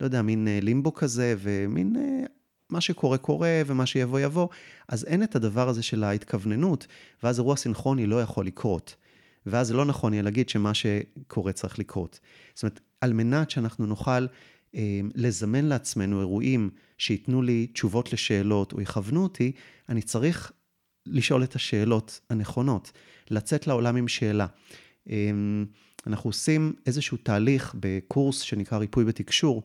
[0.01, 2.27] לא יודע, מין אה, לימבו כזה, ומין אה,
[2.71, 4.49] מה שקורה קורה, ומה שיבוא יבוא,
[4.89, 6.87] אז אין את הדבר הזה של ההתכווננות,
[7.23, 8.97] ואז אירוע סינכרוני לא יכול לקרות.
[9.47, 12.21] ואז זה לא נכון יהיה להגיד שמה שקורה צריך לקרות.
[12.55, 14.27] זאת אומרת, על מנת שאנחנו נוכל
[15.15, 19.53] לזמן לעצמנו אירועים שייתנו לי תשובות לשאלות או יכוונו אותי,
[19.89, 20.53] אני צריך
[21.07, 22.93] לשאול את השאלות הנכונות,
[23.31, 24.47] לצאת לעולם עם שאלה.
[25.11, 25.31] אה,
[26.07, 29.63] אנחנו עושים איזשהו תהליך בקורס שנקרא ריפוי בתקשור,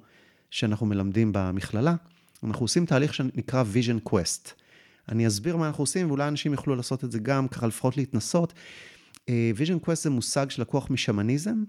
[0.51, 1.95] שאנחנו מלמדים במכללה.
[2.43, 4.51] אנחנו עושים תהליך שנקרא vision quest.
[5.09, 8.53] אני אסביר מה אנחנו עושים, ואולי אנשים יוכלו לעשות את זה גם, ככה לפחות להתנסות.
[9.30, 11.64] אה, vision quest זה מושג שלקוח משמניזם,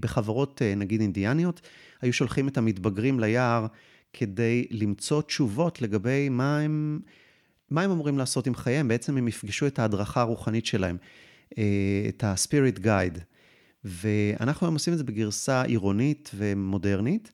[0.00, 1.60] בחברות, אה, נגיד אינדיאניות,
[2.02, 3.66] היו שולחים את המתבגרים ליער
[4.12, 7.00] כדי למצוא תשובות לגבי מה הם,
[7.70, 8.88] מה הם אמורים לעשות עם חייהם.
[8.88, 10.96] בעצם הם יפגשו את ההדרכה הרוחנית שלהם,
[11.58, 13.18] אה, את ה-spirit guide.
[13.84, 17.32] ואנחנו היום עושים את זה בגרסה עירונית ומודרנית.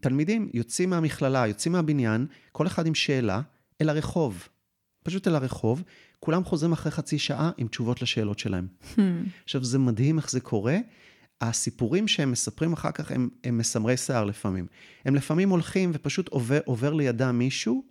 [0.00, 3.40] תלמידים יוצאים מהמכללה, יוצאים מהבניין, כל אחד עם שאלה,
[3.80, 4.48] אל הרחוב.
[5.02, 5.82] פשוט אל הרחוב,
[6.20, 8.66] כולם חוזרים אחרי חצי שעה עם תשובות לשאלות שלהם.
[8.94, 9.00] Hmm.
[9.44, 10.78] עכשיו, זה מדהים איך זה קורה.
[11.40, 14.66] הסיפורים שהם מספרים אחר כך הם, הם מסמרי שיער לפעמים.
[15.04, 17.84] הם לפעמים הולכים ופשוט עובר, עובר לידם מישהו,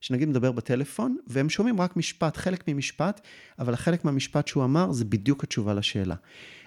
[0.00, 3.20] שנגיד מדבר בטלפון, והם שומעים רק משפט, חלק ממשפט,
[3.58, 6.14] אבל החלק מהמשפט שהוא אמר זה בדיוק התשובה לשאלה.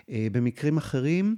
[0.09, 1.35] אה, במקרים אחרים,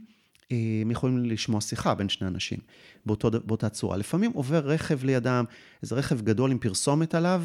[0.51, 2.59] אה, הם יכולים לשמוע שיחה בין שני אנשים
[3.05, 3.97] באותו, באותה צורה.
[3.97, 5.45] לפעמים עובר רכב לידם,
[5.83, 7.43] איזה רכב גדול עם פרסומת עליו,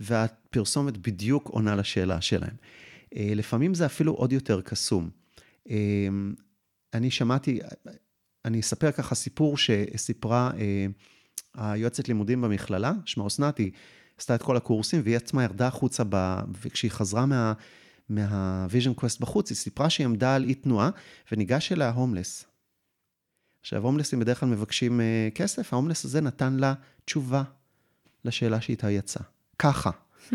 [0.00, 2.54] והפרסומת בדיוק עונה לשאלה שלהם.
[3.16, 5.10] אה, לפעמים זה אפילו עוד יותר קסום.
[6.94, 7.60] אני שמעתי,
[8.44, 10.86] אני אספר ככה סיפור שסיפרה אה,
[11.54, 13.70] היועצת לימודים במכללה, שמה אסנת, היא
[14.18, 17.52] עשתה את כל הקורסים, והיא עצמה ירדה החוצה, ב, וכשהיא חזרה מה,
[18.08, 20.90] מה vision quest בחוץ, היא סיפרה שהיא עמדה על אי תנועה,
[21.32, 22.44] וניגש אליה הומלס.
[23.60, 26.74] עכשיו, הומלסים בדרך כלל מבקשים אה, כסף, ההומלס הזה נתן לה
[27.04, 27.42] תשובה
[28.24, 29.22] לשאלה שאיתה יצאה.
[29.58, 29.90] ככה.
[30.30, 30.34] Hmm.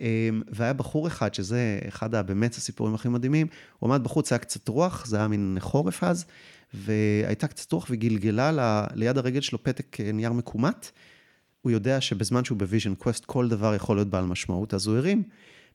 [0.00, 3.46] אמ, והיה בחור אחד, שזה אחד הבאמת הסיפורים הכי מדהימים,
[3.78, 6.24] הוא עמד בחוץ, היה קצת רוח, זה היה מין חורף אז,
[6.74, 10.90] והייתה קצת רוח וגלגלה ל, ליד הרגל שלו פתק אה, נייר מקומט.
[11.62, 14.96] הוא יודע שבזמן שהוא ב vision quest כל דבר יכול להיות בעל משמעות, אז הוא
[14.96, 15.22] הרים,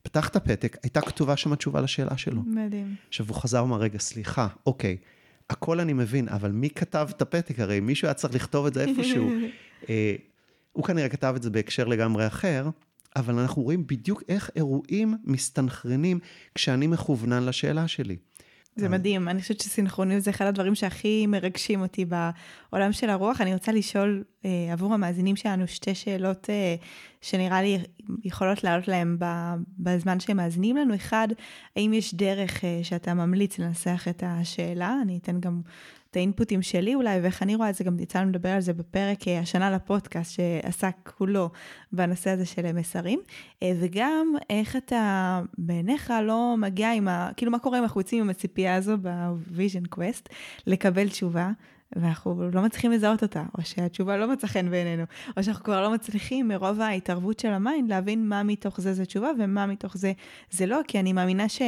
[0.02, 2.42] פתח את הפתק, הייתה כתובה שם התשובה לשאלה שלו.
[2.46, 2.94] מדהים.
[3.08, 4.96] עכשיו הוא חזר ואמר, רגע, סליחה, אוקיי,
[5.50, 7.60] הכל אני מבין, אבל מי כתב את הפתק?
[7.60, 9.30] הרי מישהו היה צריך לכתוב את זה איפשהו.
[9.88, 10.14] אה,
[10.72, 12.68] הוא כנראה כתב את זה בהקשר לגמרי אחר,
[13.16, 16.18] אבל אנחנו רואים בדיוק איך אירועים מסתנכרנים
[16.54, 18.16] כשאני מכוונן לשאלה שלי.
[18.78, 23.40] זה מדהים, אני חושבת שסינכרוניות זה אחד הדברים שהכי מרגשים אותי בעולם של הרוח.
[23.40, 26.74] אני רוצה לשאול אה, עבור המאזינים שלנו שתי שאלות אה,
[27.20, 27.78] שנראה לי
[28.24, 29.18] יכולות לעלות להם
[29.78, 30.94] בזמן שהם מאזינים לנו.
[30.94, 31.28] אחד,
[31.76, 34.94] האם יש דרך אה, שאתה ממליץ לנסח את השאלה?
[35.02, 35.60] אני אתן גם
[36.18, 39.28] האינפוטים שלי אולי, ואיך אני רואה את זה, גם יצא לנו לדבר על זה בפרק
[39.28, 41.50] אה, השנה לפודקאסט, שעסק כולו
[41.92, 43.20] בנושא הזה של מסרים,
[43.62, 47.30] אה, וגם איך אתה בעיניך לא מגיע עם ה...
[47.36, 50.28] כאילו, מה קורה אם אנחנו יוצאים עם הציפייה הזו ב vision quest,
[50.66, 51.50] לקבל תשובה,
[51.96, 55.02] ואנחנו לא מצליחים לזהות אותה, או שהתשובה לא מצאה חן בעינינו,
[55.36, 59.04] או שאנחנו כבר לא מצליחים מרוב ההתערבות של ה mind להבין מה מתוך זה זה
[59.04, 60.12] תשובה ומה מתוך זה
[60.50, 61.62] זה לא, כי אני מאמינה ש...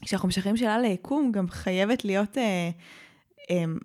[0.00, 2.70] כשאנחנו משחררים שאלה ליקום, גם חייבת להיות אה,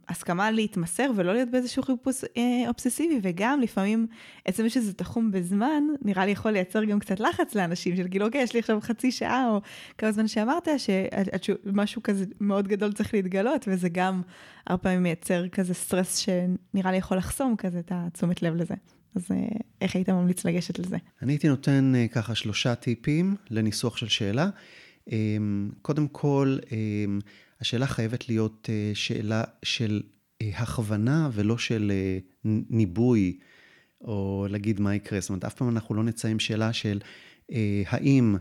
[0.09, 4.07] הסכמה להתמסר ולא להיות באיזשהו חיפוש אה, אובססיבי, וגם לפעמים
[4.45, 8.41] עצם שזה תחום בזמן, נראה לי יכול לייצר גם קצת לחץ לאנשים, של כאילו, אוקיי,
[8.41, 9.61] יש לי עכשיו חצי שעה, או
[9.97, 10.68] כמה זמן שאמרת,
[11.41, 14.22] שמשהו כזה מאוד גדול צריך להתגלות, וזה גם
[14.68, 18.76] הרבה פעמים מייצר כזה סטרס שנראה לי יכול לחסום כזה את התשומת לב לזה.
[19.16, 19.38] אז אה,
[19.82, 20.97] איך היית ממליץ לגשת לזה?
[21.22, 24.49] אני הייתי נותן אה, ככה שלושה טיפים לניסוח של שאלה.
[25.11, 27.20] אמ, קודם כל, אמ,
[27.64, 30.01] השאלה חייבת להיות אה, שאלה של
[30.41, 32.18] אה, הכוונה ולא של אה,
[32.70, 33.39] ניבוי,
[34.01, 35.20] או להגיד מה יקרה.
[35.20, 36.99] זאת אומרת, אף פעם אנחנו לא נצא עם שאלה של
[37.86, 38.36] האם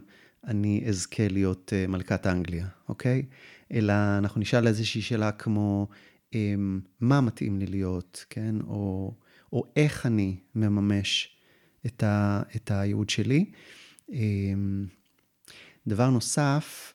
[0.47, 3.23] אני אזכה להיות מלכת אנגליה, אוקיי?
[3.73, 5.89] אלא אנחנו נשאל איזושהי שאלה כמו,
[6.35, 8.55] אמ, מה מתאים לי להיות, כן?
[8.67, 9.15] או,
[9.53, 11.37] או איך אני מממש
[11.87, 13.45] את, ה, את הייעוד שלי.
[15.87, 16.95] דבר נוסף,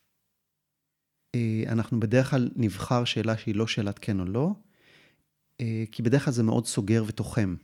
[1.67, 4.51] אנחנו בדרך כלל נבחר שאלה שהיא לא שאלת כן או לא,
[5.61, 7.55] אה, כי בדרך כלל זה מאוד סוגר ותוחם.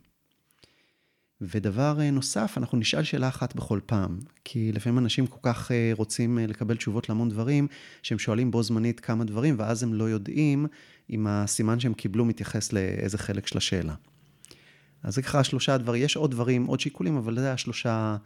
[1.42, 6.38] ודבר אה, נוסף, אנחנו נשאל שאלה אחת בכל פעם, כי לפעמים אנשים כל כך רוצים
[6.38, 7.68] לקבל תשובות להמון דברים,
[8.02, 10.66] שהם שואלים בו זמנית כמה דברים, ואז הם לא יודעים
[11.10, 13.96] אם הסימן שהם קיבלו מתייחס לאיזה חלק של השאלה.
[15.04, 18.18] אז זה ככה שלושה דברים, יש עוד דברים, עוד שיקולים, אבל זה השלושה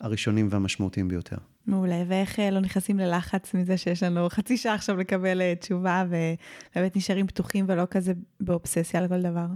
[0.00, 1.36] הראשונים והמשמעותיים ביותר.
[1.66, 6.04] מעולה, ואיך אה, לא נכנסים ללחץ מזה שיש לנו חצי שעה עכשיו לקבל אה, תשובה,
[6.06, 9.46] ובאמת נשארים פתוחים ולא כזה באובססיה על כל דבר?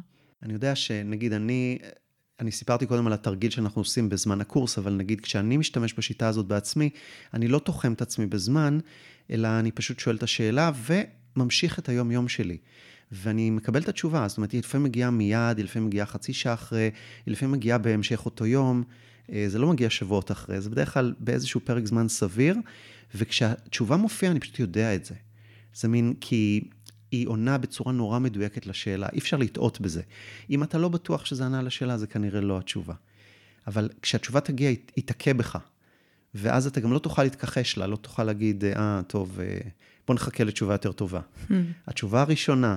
[0.42, 1.78] אני יודע שנגיד אני,
[2.40, 6.46] אני סיפרתי קודם על התרגיל שאנחנו עושים בזמן הקורס, אבל נגיד כשאני משתמש בשיטה הזאת
[6.46, 6.90] בעצמי,
[7.34, 8.78] אני לא תוחם את עצמי בזמן,
[9.30, 10.70] אלא אני פשוט שואל את השאלה
[11.36, 12.58] וממשיך את היום-יום שלי.
[13.12, 16.54] ואני מקבל את התשובה, זאת אומרת, היא לפעמים מגיעה מיד, היא לפעמים מגיעה חצי שעה
[16.54, 16.90] אחרי,
[17.26, 18.82] היא לפעמים מגיעה בהמשך אותו יום.
[19.32, 22.56] אה, זה לא מגיע שבועות אחרי, זה בדרך כלל באיזשהו פרק זמן סביר,
[23.14, 25.14] וכשהתשובה מופיעה, אני פשוט יודע את זה.
[25.74, 26.68] זה מין, כי
[27.10, 30.02] היא עונה בצורה נורא מדויקת לשאלה, אי אפשר לטעות בזה.
[30.50, 32.94] אם אתה לא בטוח שזה ענה לשאלה, זה כנראה לא התשובה.
[33.66, 35.58] אבל כשהתשובה תגיע, היא תכה בך.
[36.34, 39.58] ואז אתה גם לא תוכל להתכחש לה, לא תוכל להגיד, אה, טוב, אה,
[40.06, 41.20] בוא נחכה לתשובה יותר טובה.
[41.48, 41.52] Hmm.
[41.86, 42.76] התשובה הראשונה,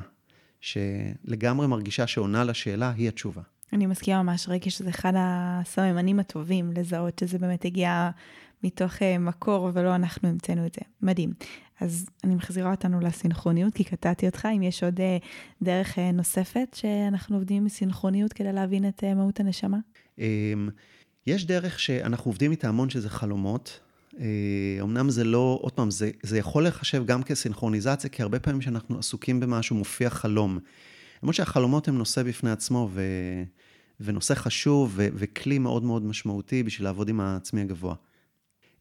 [0.62, 3.41] שלגמרי מרגישה שעונה לשאלה, היא התשובה.
[3.74, 8.09] אני מסכימה ממש, ראיתי שזה אחד הסממנים הטובים לזהות שזה באמת הגיע
[8.63, 10.82] מתוך אה, מקור ולא אנחנו המצאנו את זה.
[11.01, 11.34] מדהים.
[11.80, 15.17] אז אני מחזירה אותנו לסינכרוניות, כי קטעתי אותך, אם יש עוד אה,
[15.61, 19.78] דרך אה, נוספת שאנחנו עובדים בסינכרוניות כדי להבין את מהות הנשמה?
[20.19, 20.69] אמ,
[21.28, 23.80] יש דרך שאנחנו עובדים איתה המון שזה חלומות.
[24.82, 28.99] אמנם זה לא, עוד פעם, זה, זה יכול לחשב גם כסינכרוניזציה, כי הרבה פעמים כשאנחנו
[28.99, 30.59] עסוקים במשהו מופיע חלום.
[31.24, 33.01] למרות שהחלומות הם נושא בפני עצמו, ו...
[34.04, 35.08] ונושא חשוב, ו...
[35.14, 37.95] וכלי מאוד מאוד משמעותי בשביל לעבוד עם העצמי הגבוה.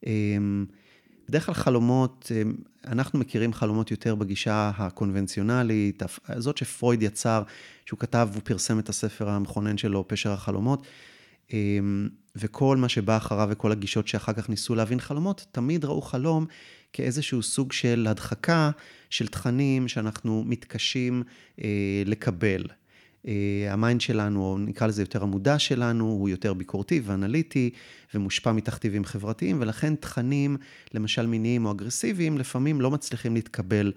[0.06, 0.66] אמ,
[1.28, 2.54] בדרך כלל חלומות, אמ,
[2.86, 6.02] אנחנו מכירים חלומות יותר בגישה הקונבנציונלית,
[6.36, 7.42] זאת שפרויד יצר,
[7.86, 10.86] שהוא כתב, הוא פרסם את הספר המכונן שלו, פשר החלומות,
[11.52, 16.46] אמ, וכל מה שבא אחריו וכל הגישות שאחר כך ניסו להבין חלומות, תמיד ראו חלום
[16.92, 18.70] כאיזשהו סוג של הדחקה
[19.10, 21.22] של תכנים שאנחנו מתקשים
[21.64, 22.64] אה, לקבל.
[23.26, 23.32] אה,
[23.70, 27.70] ה mind שלנו, או נקרא לזה יותר המודע שלנו, הוא יותר ביקורתי ואנליטי
[28.14, 30.56] ומושפע מתכתיבים חברתיים, ולכן תכנים,
[30.94, 33.92] למשל מיניים או אגרסיביים, לפעמים לא מצליחים להתקבל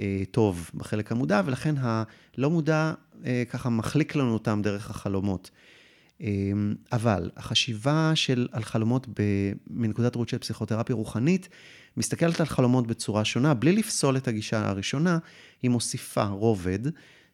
[0.00, 2.92] אה, טוב בחלק המודע, ולכן הלא מודע
[3.24, 5.50] אה, ככה מחליק לנו אותם דרך החלומות.
[6.20, 9.22] אמ, אבל החשיבה של, על חלומות ב,
[9.70, 11.48] מנקודת ראות של פסיכותרפיה רוחנית,
[11.96, 15.18] מסתכלת על חלומות בצורה שונה, בלי לפסול את הגישה הראשונה,
[15.62, 16.78] היא מוסיפה רובד,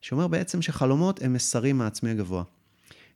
[0.06, 2.42] שאומר בעצם שחלומות הם מסרים מהעצמי הגבוה.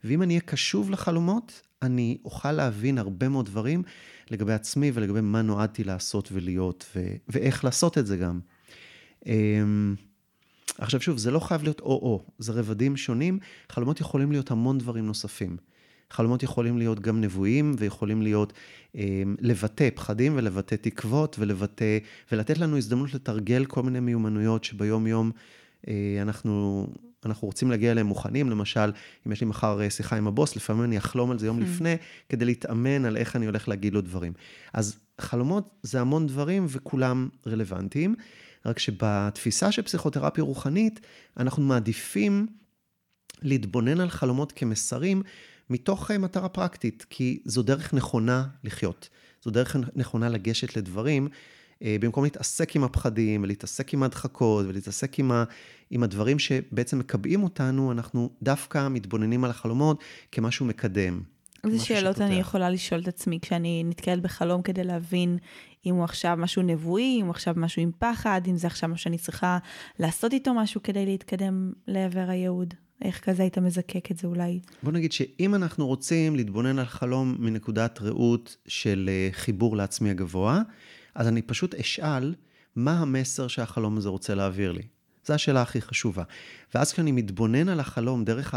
[0.04, 3.82] ואם אני אהיה קשוב לחלומות, אני אוכל להבין הרבה מאוד דברים
[4.30, 8.40] לגבי עצמי ולגבי מה נועדתי לעשות ולהיות, ו- ואיך לעשות את זה גם.
[9.26, 9.94] אמ,
[10.78, 13.38] עכשיו שוב, זה לא חייב להיות או-או, זה רבדים שונים.
[13.68, 15.56] חלומות יכולים להיות המון דברים נוספים.
[16.10, 18.52] חלומות יכולים להיות גם נבואים, ויכולים להיות
[18.96, 21.98] אה, לבטא פחדים ולבטא תקוות ולבטא,
[22.32, 25.59] ולתת לנו הזדמנות לתרגל כל מיני מיומנויות שביום-יום אה,
[26.22, 26.86] אנחנו,
[27.26, 28.50] אנחנו רוצים להגיע אליהם מוכנים.
[28.50, 28.92] למשל,
[29.26, 31.64] אם יש לי מחר אה, שיחה עם הבוס, לפעמים אני אחלום על זה יום mm.
[31.64, 31.96] לפני,
[32.28, 34.32] כדי להתאמן על איך אני הולך להגיד לו דברים.
[34.72, 38.14] אז חלומות זה המון דברים וכולם רלוונטיים.
[38.66, 41.00] רק שבתפיסה של פסיכותרפיה רוחנית,
[41.36, 42.46] אנחנו מעדיפים
[43.42, 45.22] להתבונן על חלומות כמסרים
[45.70, 49.08] מתוך מטרה פרקטית, כי זו דרך נכונה לחיות.
[49.44, 51.32] זו דרך נכונה לגשת לדברים, אה,
[51.82, 55.44] במקום להתעסק עם הפחדים, ולהתעסק עם ההדחקות, ולהתעסק עם, ה,
[55.90, 61.22] עם הדברים שבעצם מקבעים אותנו, אנחנו דווקא מתבוננים על החלומות כמשהו מקדם.
[61.64, 62.30] איזה שאלות שפותח.
[62.30, 65.38] אני יכולה לשאול את עצמי כשאני נתקלת בחלום כדי להבין
[65.86, 68.96] אם הוא עכשיו משהו נבואי, אם הוא עכשיו משהו עם פחד, אם זה עכשיו מה
[68.96, 69.58] שאני צריכה
[69.98, 72.74] לעשות איתו משהו כדי להתקדם לעבר הייעוד.
[73.04, 74.60] איך כזה היית מזקק את זה אולי?
[74.82, 80.62] בוא נגיד שאם אנחנו רוצים להתבונן על חלום מנקודת ראות של אה, חיבור לעצמי הגבוה,
[81.14, 82.34] אז אני פשוט אשאל
[82.76, 84.82] מה המסר שהחלום הזה רוצה להעביר לי.
[85.26, 86.22] זו השאלה הכי חשובה.
[86.74, 88.54] ואז כשאני מתבונן על החלום דרך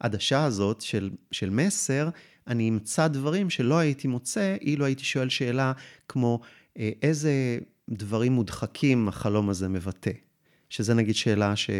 [0.00, 2.08] העדשה הזאת של, של מסר,
[2.46, 5.72] אני אמצא דברים שלא הייתי מוצא אילו הייתי שואל שאלה
[6.08, 6.40] כמו
[6.78, 10.10] אה, איזה דברים מודחקים החלום הזה מבטא.
[10.70, 11.70] שזה נגיד שאלה ש,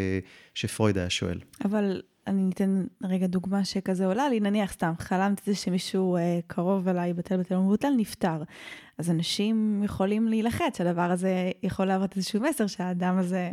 [0.53, 1.39] שפרויד היה שואל.
[1.65, 6.87] אבל אני אתן רגע דוגמה שכזה עולה לי, נניח סתם, חלמתי זה שמישהו אה, קרוב
[6.87, 8.43] אליי בטל בטל ומבוטל נפטר.
[8.97, 13.51] אז אנשים יכולים להילחץ, הדבר הזה יכול להראות איזשהו מסר שהאדם הזה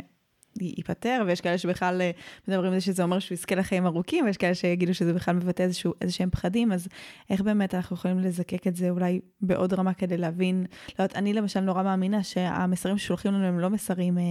[0.61, 2.11] ייפטר, ויש כאלה שבכלל אה,
[2.47, 5.63] מדברים על זה שזה אומר שהוא יזכה לחיים ארוכים, ויש כאלה שיגידו שזה בכלל מבטא
[5.63, 6.87] איזשהו, איזה שהם פחדים, אז
[7.29, 10.65] איך באמת אנחנו יכולים לזקק את זה אולי בעוד רמה כדי להבין,
[10.99, 14.23] לא יודעת, אני למשל נורא מאמינה שהמסרים ששולחים לנו הם לא מסרים אה,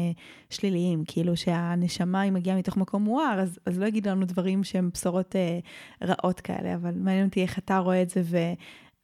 [0.51, 4.91] שליליים, כאילו שהנשמה היא מגיעה מתוך מקום מואר, אז, אז לא יגיד לנו דברים שהם
[4.95, 5.59] בשורות אה,
[6.03, 8.37] רעות כאלה, אבל מעניין אותי איך אתה רואה את זה, ו...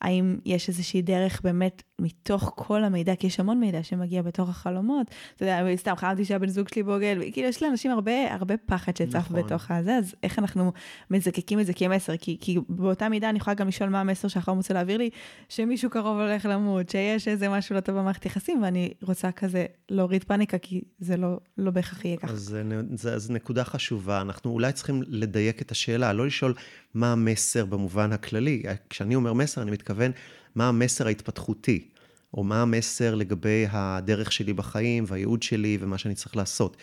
[0.03, 5.07] האם יש איזושהי דרך באמת מתוך כל המידע, כי יש המון מידע שמגיע בתוך החלומות.
[5.37, 9.17] אתה יודע, סתם חלמתי שהבן זוג שלי בוגל, כאילו יש לאנשים הרבה, הרבה פחד שצף
[9.17, 9.43] נכון.
[9.43, 10.73] בתוך הזה, אז איך אנחנו
[11.11, 12.17] מזקקים את זה כמסר?
[12.17, 15.11] כי, כי באותה מידה אני יכולה גם לשאול מה המסר שהחלום רוצה להעביר לי,
[15.49, 20.25] שמישהו קרוב הולך למות, שיש איזה משהו לא טוב במערכת יחסים, ואני רוצה כזה להוריד
[20.25, 22.33] פאניקה, כי זה לא, לא בהכרח יהיה ככה.
[22.33, 22.57] אז
[23.17, 26.55] זו נקודה חשובה, אנחנו אולי צריכים לדייק את השאלה, לא לשאול
[26.95, 28.63] מה המסר במובן הכללי.
[28.91, 30.13] כשאני אומר מסר, אני מתכוון
[30.55, 31.89] מה המסר ההתפתחותי,
[32.35, 36.77] או מה המסר לגבי הדרך שלי בחיים והייעוד שלי ומה שאני צריך לעשות.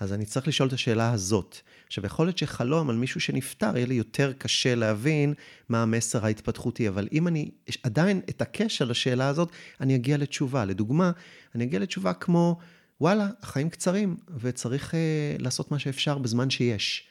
[0.00, 1.56] אז אני צריך לשאול את השאלה הזאת.
[1.86, 5.34] עכשיו, יכול להיות שחלום על מישהו שנפטר, יהיה לי יותר קשה להבין
[5.68, 7.50] מה המסר ההתפתחותי, אבל אם אני
[7.82, 9.48] עדיין אתעקש על השאלה הזאת,
[9.80, 10.64] אני אגיע לתשובה.
[10.64, 11.10] לדוגמה,
[11.54, 12.58] אני אגיע לתשובה כמו,
[13.00, 17.09] וואלה, החיים קצרים, וצריך uh, לעשות מה שאפשר בזמן שיש.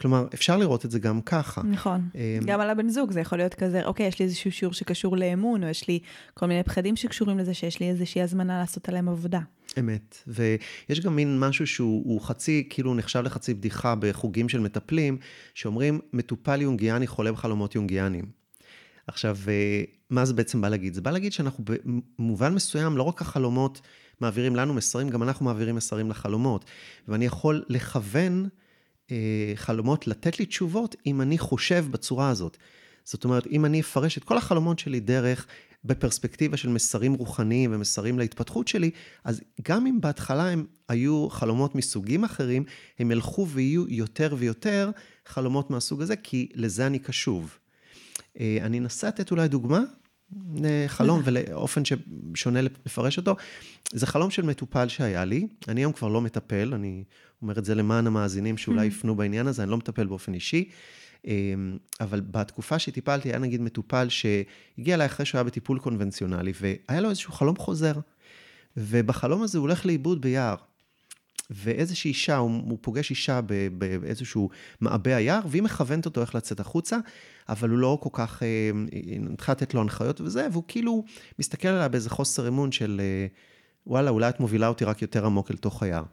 [0.00, 1.62] כלומר, אפשר לראות את זה גם ככה.
[1.62, 2.08] נכון.
[2.14, 5.16] אמ, גם על הבן זוג, זה יכול להיות כזה, אוקיי, יש לי איזשהו שיעור שקשור
[5.16, 5.98] לאמון, או יש לי
[6.34, 9.40] כל מיני פחדים שקשורים לזה, שיש לי איזושהי הזמנה לעשות עליהם עבודה.
[9.78, 10.18] אמת.
[10.26, 15.18] ויש גם מין משהו שהוא חצי, כאילו נחשב לחצי בדיחה בחוגים של מטפלים,
[15.54, 18.24] שאומרים, מטופל יונגיאני חולה בחלומות יונגיאנים.
[19.06, 20.94] עכשיו, אה, מה זה בעצם בא להגיד?
[20.94, 21.64] זה בא להגיד שאנחנו
[22.18, 23.80] במובן מסוים, לא רק החלומות
[24.20, 26.64] מעבירים לנו מסרים, גם אנחנו מעבירים מסרים לחלומות.
[27.08, 28.48] ואני יכול לכוון...
[29.10, 32.56] אה, חלומות לתת לי תשובות אם אני חושב בצורה הזאת.
[33.04, 35.46] זאת אומרת, אם אני אפרש את כל החלומות שלי דרך,
[35.84, 38.90] בפרספקטיבה של מסרים רוחניים ומסרים להתפתחות שלי,
[39.24, 42.64] אז גם אם בהתחלה הם היו חלומות מסוגים אחרים,
[42.98, 44.90] הם ילכו ויהיו יותר ויותר
[45.26, 47.58] חלומות מהסוג הזה, כי לזה אני קשוב.
[48.40, 49.80] אה, אני אנסה לתת אולי דוגמה
[50.54, 53.36] לחלום ולאופן ששונה לפרש אותו.
[53.92, 57.04] זה חלום של מטופל שהיה לי, אני היום כבר לא מטפל, אני
[57.42, 58.90] אומר את זה למען המאזינים שאולי mm-hmm.
[58.90, 60.68] יפנו בעניין הזה, אני לא מטפל באופן אישי.
[61.26, 67.00] אמ, אבל בתקופה שטיפלתי, היה נגיד מטופל שהגיע אליי אחרי שהוא היה בטיפול קונבנציונלי, והיה
[67.00, 67.92] לו איזשהו חלום חוזר.
[68.76, 70.56] ובחלום הזה הוא הולך לאיבוד ביער.
[71.54, 73.40] ואיזושהי אישה, הוא, הוא פוגש אישה
[73.78, 74.48] באיזשהו
[74.80, 76.98] מעבה היער, והיא מכוונת אותו איך לצאת החוצה,
[77.48, 78.42] אבל הוא לא כל כך,
[79.32, 81.04] התחילה אה, לתת לו הנחיות וזה, והוא כאילו
[81.38, 83.26] מסתכל עליה באיזה חוסר אמון של, אה,
[83.86, 86.04] וואלה, אולי את מובילה אותי רק יותר עמוק אל תוך היער.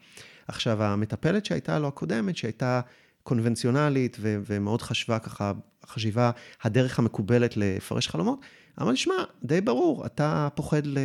[0.48, 2.80] עכשיו, המטפלת שהייתה לו הקודמת, שהייתה
[3.22, 5.52] קונבנציונלית ו- ומאוד חשבה ככה,
[5.86, 6.30] חשיבה,
[6.62, 8.40] הדרך המקובלת לפרש חלומות,
[8.80, 9.14] אמר לי, שמע,
[9.44, 10.98] די ברור, אתה פוחד ל-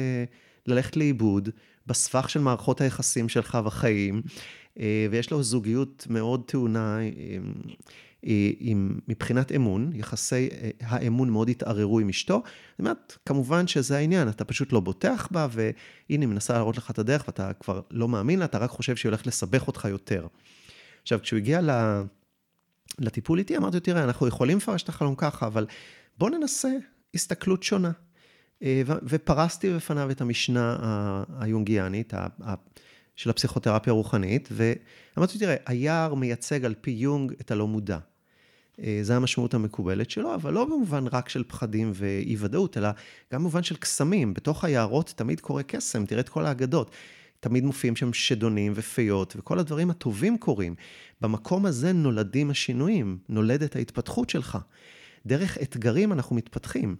[0.68, 1.50] ללכת לאיבוד
[1.88, 4.22] בסבך של מערכות היחסים שלך בחיים,
[4.80, 7.00] אה, ויש לו זוגיות מאוד טעונה.
[8.60, 12.42] עם, מבחינת אמון, יחסי אה, האמון מאוד התערערו עם אשתו.
[12.44, 15.76] זאת אומרת, כמובן שזה העניין, אתה פשוט לא בוטח בה, והנה,
[16.10, 19.10] היא מנסה להראות לך את הדרך, ואתה כבר לא מאמין לה, אתה רק חושב שהיא
[19.10, 20.28] הולכת לסבך אותך יותר.
[21.02, 21.62] עכשיו, כשהוא הגיע
[23.00, 25.66] לטיפול איתי, אמרתי לו, תראה, אנחנו יכולים לפרש את החלום ככה, אבל
[26.18, 26.70] בוא ננסה
[27.14, 27.92] הסתכלות שונה.
[28.64, 30.78] אה, ופרסתי בפניו את המשנה
[31.39, 32.14] היונגיאנית,
[33.16, 37.97] של הפסיכותרפיה הרוחנית, ואמרתי, תראה, היער מייצג על פי יונג את הלא מודע.
[38.84, 42.89] אה, זו המשמעות המקובלת שלו, אבל לא במובן רק של פחדים ואי ודאות, אלא
[43.34, 44.34] גם במובן של קסמים.
[44.34, 46.91] בתוך היערות תמיד קורה קסם, תראה את כל האגדות.
[47.39, 50.76] תמיד מופיעים שם שדונים ופיות, וכל הדברים הטובים קורים.
[51.22, 54.58] במקום הזה נולדים השינויים, נולדת ההתפתחות שלך.
[55.26, 56.95] דרך אתגרים אנחנו מתפתחים.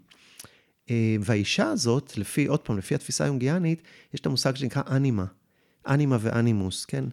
[0.90, 3.82] אה, והאישה הזאת, לפי, עוד פעם, לפי התפיסה היונגיאנית,
[4.14, 5.26] יש את המושג שנקרא אנימה.
[5.88, 7.06] אנימה ואנימוס, כן?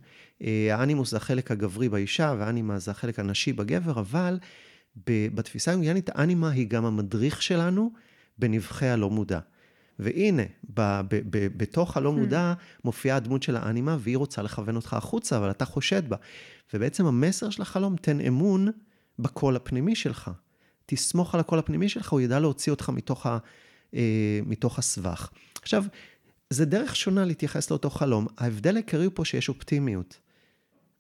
[0.43, 4.39] אה, האנימוס זה החלק הגברי באישה, ואנימה זה החלק הנשי בגבר, אבל
[5.07, 7.91] בתפיסה היונגיאנית, האנימה היא גם המדריך שלנו
[8.39, 9.39] בנבחי הלא מודע.
[9.99, 10.43] והנה,
[10.75, 12.13] ב, ב, ב, בתוך הלא hmm.
[12.13, 12.55] מודע
[12.85, 16.17] מופיעה הדמות של האנימה, והיא רוצה לכוון אותך החוצה, אבל אתה חושד בה.
[16.75, 18.69] ובעצם המסר של החלום, תן אמון
[19.19, 20.31] בקול הפנימי שלך.
[20.87, 23.39] תסמוך על הקול הפנימי שלך, הוא ידע להוציא אותך מתוך, ה,
[23.95, 25.31] אה, מתוך הסבך.
[25.63, 25.85] עכשיו,
[26.51, 28.27] זה דרך שונה להתייחס לאותו חלום.
[28.39, 30.19] ההבדל העיקרי הוא פה שיש אופטימיות.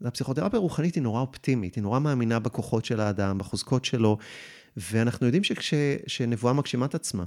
[0.04, 4.18] הפסיכותרפיה הרוחנית היא נורא אופטימית, היא נורא מאמינה בכוחות של האדם, בחוזקות שלו,
[4.76, 7.24] ואנחנו יודעים שכשנבואה מגשימה את עצמה,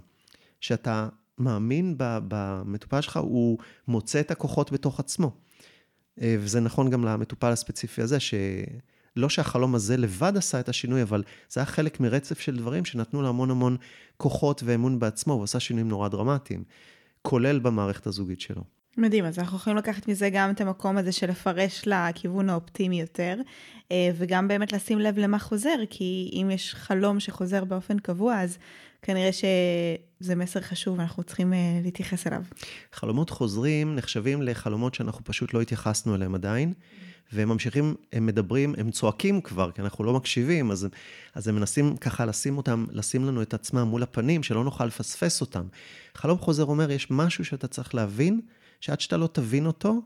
[0.61, 5.31] שאתה מאמין במטופל שלך, הוא מוצא את הכוחות בתוך עצמו.
[6.21, 8.17] אה, וזה נכון גם למטופל הספציפי הזה,
[9.17, 13.21] שלא שהחלום הזה לבד עשה את השינוי, אבל זה היה חלק מרצף של דברים שנתנו
[13.21, 13.77] לו המון המון
[14.17, 16.63] כוחות ואמון בעצמו, הוא עשה שינויים נורא דרמטיים,
[17.21, 18.61] כולל במערכת הזוגית שלו.
[18.97, 23.35] מדהים, אז אנחנו יכולים לקחת מזה גם את המקום הזה של לפרש לכיוון האופטימי יותר,
[23.91, 28.57] אה, וגם באמת לשים לב למה חוזר, כי אם יש חלום שחוזר באופן קבוע, אז
[29.01, 32.41] כנראה שזה מסר חשוב ואנחנו צריכים אה, להתייחס אליו.
[32.93, 36.73] חלומות חוזרים נחשבים לחלומות שאנחנו פשוט לא התייחסנו אליהם עדיין,
[37.33, 40.87] והם ממשיכים, הם מדברים, הם צועקים כבר, כי אנחנו לא מקשיבים, אז,
[41.35, 45.41] אז הם מנסים ככה לשים אותם, לשים לנו את עצמם מול הפנים, שלא נוכל לפספס
[45.41, 45.67] אותם.
[46.15, 48.41] חלום חוזר אומר, יש משהו שאתה צריך להבין,
[48.79, 50.01] שעד שאתה לא תבין אותו,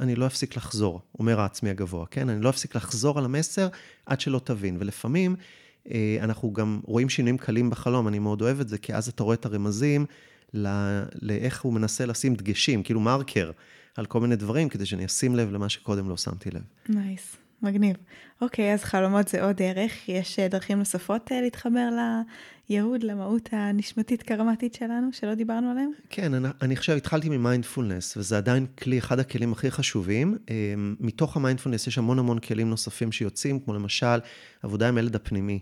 [0.00, 2.28] אני לא אפסיק לחזור, אומר העצמי הגבוה, כן?
[2.28, 3.68] אני לא אפסיק לחזור על המסר
[4.06, 4.76] עד שלא תבין.
[4.80, 5.36] ולפעמים
[6.20, 9.34] אנחנו גם רואים שינויים קלים בחלום, אני מאוד אוהב את זה, כי אז אתה רואה
[9.34, 10.06] את הרמזים
[11.22, 13.50] לאיך הוא מנסה לשים דגשים, כאילו מרקר,
[13.96, 16.62] על כל מיני דברים, כדי שאני אשים לב למה שקודם לא שמתי לב.
[16.88, 17.32] Nice.
[17.32, 17.48] Nice.
[17.62, 17.96] מגניב.
[18.40, 20.08] אוקיי, אז חלומות זה עוד דרך.
[20.08, 21.88] יש אה, דרכים נוספות אה, להתחבר
[22.68, 25.90] לייעוד, למהות הנשמתית קרמטית שלנו, שלא דיברנו עליהם?
[26.10, 30.38] כן, אני, אני חושב, התחלתי ממיינדפולנס, וזה עדיין כלי, אחד הכלים הכי חשובים.
[30.50, 34.18] אה, מתוך המיינדפולנס יש המון המון כלים נוספים שיוצאים, כמו למשל,
[34.62, 35.60] עבודה עם הילד הפנימי.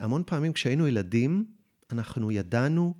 [0.00, 1.44] המון פעמים כשהיינו ילדים,
[1.92, 2.94] אנחנו ידענו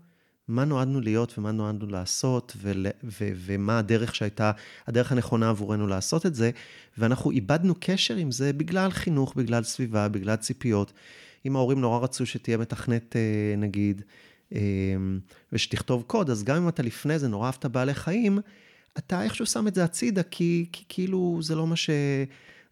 [0.48, 4.52] מה נועדנו להיות ומה נועדנו לעשות, ול, ו, ומה הדרך שהייתה,
[4.86, 6.50] הדרך הנכונה עבורנו לעשות את זה,
[6.98, 10.92] ואנחנו איבדנו קשר עם זה בגלל חינוך, בגלל סביבה, בגלל ציפיות.
[11.46, 14.02] אם ההורים נורא רצו שתהיה מתכנת, אה, נגיד,
[14.54, 14.60] אה,
[15.52, 18.38] ושתכתוב קוד, אז גם אם אתה לפני זה נורא אהבת בעלי חיים,
[18.98, 21.90] אתה איכשהו שם את זה הצידה, כי, כי כאילו זה לא מה ש...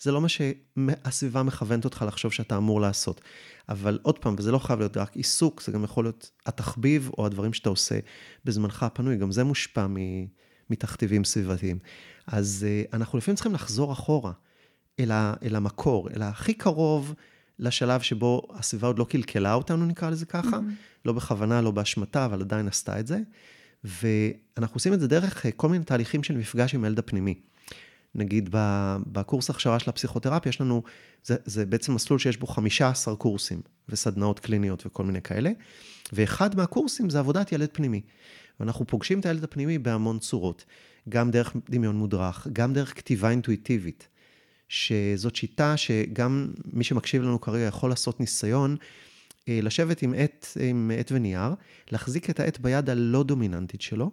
[0.01, 3.21] זה לא מה שהסביבה מכוונת אותך לחשוב שאתה אמור לעשות.
[3.69, 7.27] אבל עוד פעם, וזה לא חייב להיות רק עיסוק, זה גם יכול להיות התחביב או
[7.27, 7.99] הדברים שאתה עושה
[8.45, 9.87] בזמנך הפנוי, גם זה מושפע
[10.71, 11.79] מתכתיבים סביבתיים.
[12.27, 14.33] אז uh, אנחנו לפעמים צריכים לחזור אחורה
[15.01, 17.15] אל, ה, אל המקור, אל הכי קרוב
[17.59, 21.05] לשלב שבו הסביבה עוד לא קלקלה אותנו, נקרא לזה ככה, mm-hmm.
[21.05, 23.19] לא בכוונה, לא באשמתה, אבל עדיין עשתה את זה.
[23.85, 27.35] ואנחנו עושים את זה דרך uh, כל מיני תהליכים של מפגש עם הילד הפנימי.
[28.15, 28.49] נגיד
[29.07, 30.83] בקורס הכשרה של הפסיכותרפיה, יש לנו,
[31.25, 35.51] זה, זה בעצם מסלול שיש בו 15 קורסים וסדנאות קליניות וכל מיני כאלה,
[36.13, 38.01] ואחד מהקורסים זה עבודת ילד פנימי.
[38.61, 40.65] ואנחנו פוגשים את הילד הפנימי בהמון צורות,
[41.09, 44.09] גם דרך דמיון מודרך, גם דרך כתיבה אינטואיטיבית,
[44.69, 48.77] שזאת שיטה שגם מי שמקשיב לנו כרגע יכול לעשות ניסיון,
[49.49, 51.55] אה, לשבת עם עט, עם עט ונייר,
[51.93, 54.11] להחזיק את העט ביד הלא דומיננטית שלו,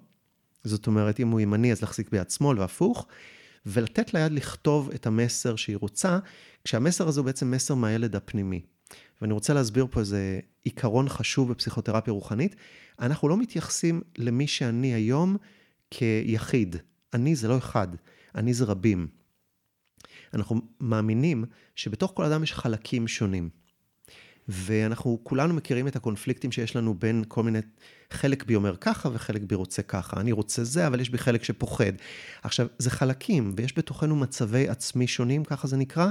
[0.64, 3.08] זאת אומרת, אם הוא ימני אז להחזיק ביד שמאל והפוך,
[3.66, 6.20] ולתת ליד לכתוב את המסר שהיא רוצה,
[6.64, 8.62] כשהמסר הזה הוא בעצם מסר מהילד הפנימי.
[9.22, 12.56] ואני רוצה להסביר פה איזה עיקרון חשוב בפסיכותרפיה רוחנית.
[13.00, 15.38] אנחנו לא מתייחסים למי שאני היום
[15.92, 16.76] כיחיד.
[17.14, 17.88] אני זה לא אחד,
[18.36, 19.08] אני זה רבים.
[20.34, 21.46] אנחנו מאמינים
[21.76, 23.50] שבתוך כל אדם יש חלקים שונים.
[24.48, 27.60] ואנחנו כולנו מכירים את הקונפליקטים שיש לנו בין כל מיני,
[28.12, 30.20] חלק בי אומר ככה וחלק בי רוצה ככה.
[30.20, 31.94] אני רוצה זה, אבל יש בי חלק שפוחד.
[32.44, 36.10] עכשיו, זה חלקים, ויש בתוכנו מצבי עצמי שונים, ככה זה נקרא.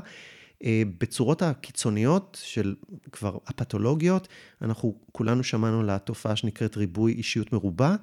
[0.65, 2.75] אה, בצורות הקיצוניות של
[3.13, 4.29] כבר הפתולוגיות,
[4.63, 7.97] אנחנו כולנו שמענו על התופעה שנקראת ריבוי אישיות מרובה.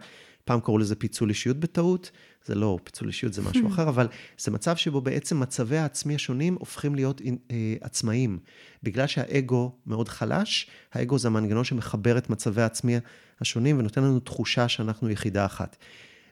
[0.47, 2.11] פעם קראו לזה פיצול אישיות בטעות,
[2.45, 6.55] זה לא, פיצול אישיות זה משהו אחר, אבל זה מצב שבו בעצם מצבי העצמי השונים
[6.59, 7.21] הופכים להיות
[7.51, 8.39] אה, עצמאיים.
[8.83, 12.95] בגלל שהאגו מאוד חלש, האגו זה המנגנון שמחבר את מצבי העצמי
[13.41, 15.77] השונים ונותן לנו תחושה שאנחנו יחידה אחת.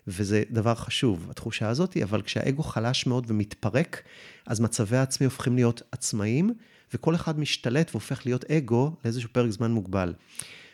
[0.07, 4.01] וזה דבר חשוב, התחושה הזאת, אבל כשהאגו חלש מאוד ומתפרק,
[4.45, 6.53] אז מצבי העצמי הופכים להיות עצמאיים,
[6.93, 10.13] וכל אחד משתלט והופך להיות אגו לאיזשהו פרק זמן מוגבל.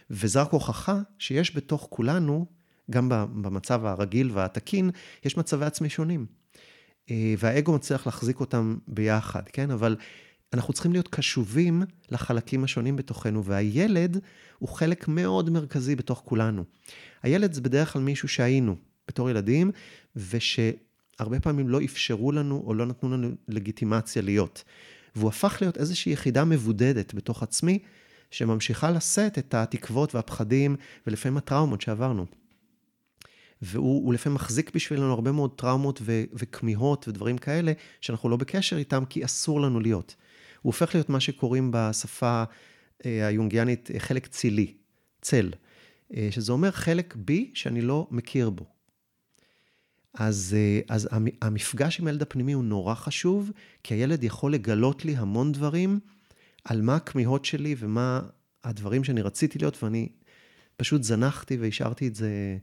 [0.09, 2.45] וזה רק הוכחה שיש בתוך כולנו
[2.91, 4.89] גם במצב הרגיל והתקין,
[5.25, 6.25] יש מצבי עצמי שונים.
[7.11, 9.71] אה, והאגו מצליח להחזיק אותם ביחד, כן?
[9.71, 9.95] אבל
[10.53, 14.17] אנחנו צריכים להיות קשובים לחלקים השונים בתוכנו, והילד
[14.59, 16.63] הוא חלק מאוד מרכזי בתוך כולנו.
[17.23, 18.75] הילד זה בדרך כלל מישהו שהיינו
[19.07, 19.71] בתור ילדים,
[20.15, 24.63] ושהרבה פעמים לא אפשרו לנו או לא נתנו לנו לגיטימציה להיות.
[25.15, 27.79] והוא הפך להיות איזושהי יחידה מבודדת בתוך עצמי,
[28.31, 30.75] שממשיכה לשאת את התקוות והפחדים
[31.07, 32.25] ולפעמים הטראומות שעברנו.
[33.61, 39.03] והוא לפעמים מחזיק בשבילנו הרבה מאוד טראומות ו- וכמיהות ודברים כאלה, שאנחנו לא בקשר איתם
[39.09, 40.15] כי אסור לנו להיות.
[40.61, 42.43] הוא הופך להיות מה שקוראים בשפה
[43.05, 44.73] אה, היונגיאנית אה, חלק צילי,
[45.21, 45.51] צל,
[46.15, 48.65] אה, שזה אומר חלק בי שאני לא מכיר בו.
[50.13, 50.55] אז,
[50.89, 51.09] אז
[51.41, 53.51] המפגש עם הילד הפנימי הוא נורא חשוב,
[53.83, 55.99] כי הילד יכול לגלות לי המון דברים
[56.65, 58.21] על מה הכמיהות שלי ומה
[58.63, 60.09] הדברים שאני רציתי להיות, ואני
[60.77, 62.57] פשוט זנחתי והשארתי את זה,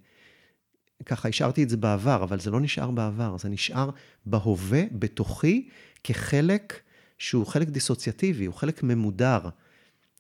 [1.07, 3.91] ככה השארתי את זה בעבר, אבל זה לא נשאר בעבר, זה נשאר
[4.27, 5.69] בהווה, בתוכי,
[6.05, 6.81] כחלק
[7.19, 9.41] שהוא חלק דיסוציאטיבי, הוא חלק ממודר.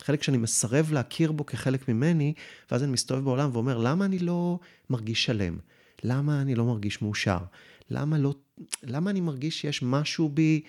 [0.02, 2.34] חלק שאני מסרב להכיר בו כחלק ממני,
[2.70, 4.58] ואז אני מסתובב בעולם ואומר, למה אני לא
[4.90, 5.58] מרגיש שלם?
[6.04, 7.38] למה אני לא מרגיש מאושר?
[7.90, 8.34] למה, לא,
[8.82, 10.60] למה אני מרגיש שיש משהו בי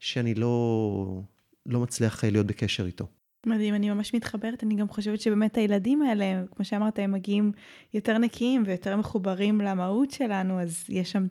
[0.00, 1.22] שאני לא,
[1.66, 3.06] לא מצליח להיות בקשר איתו?
[3.46, 7.52] מדהים, אני ממש מתחברת, אני גם חושבת שבאמת הילדים האלה, כמו שאמרת, הם מגיעים
[7.94, 11.26] יותר נקיים ויותר מחוברים למהות שלנו, אז יש שם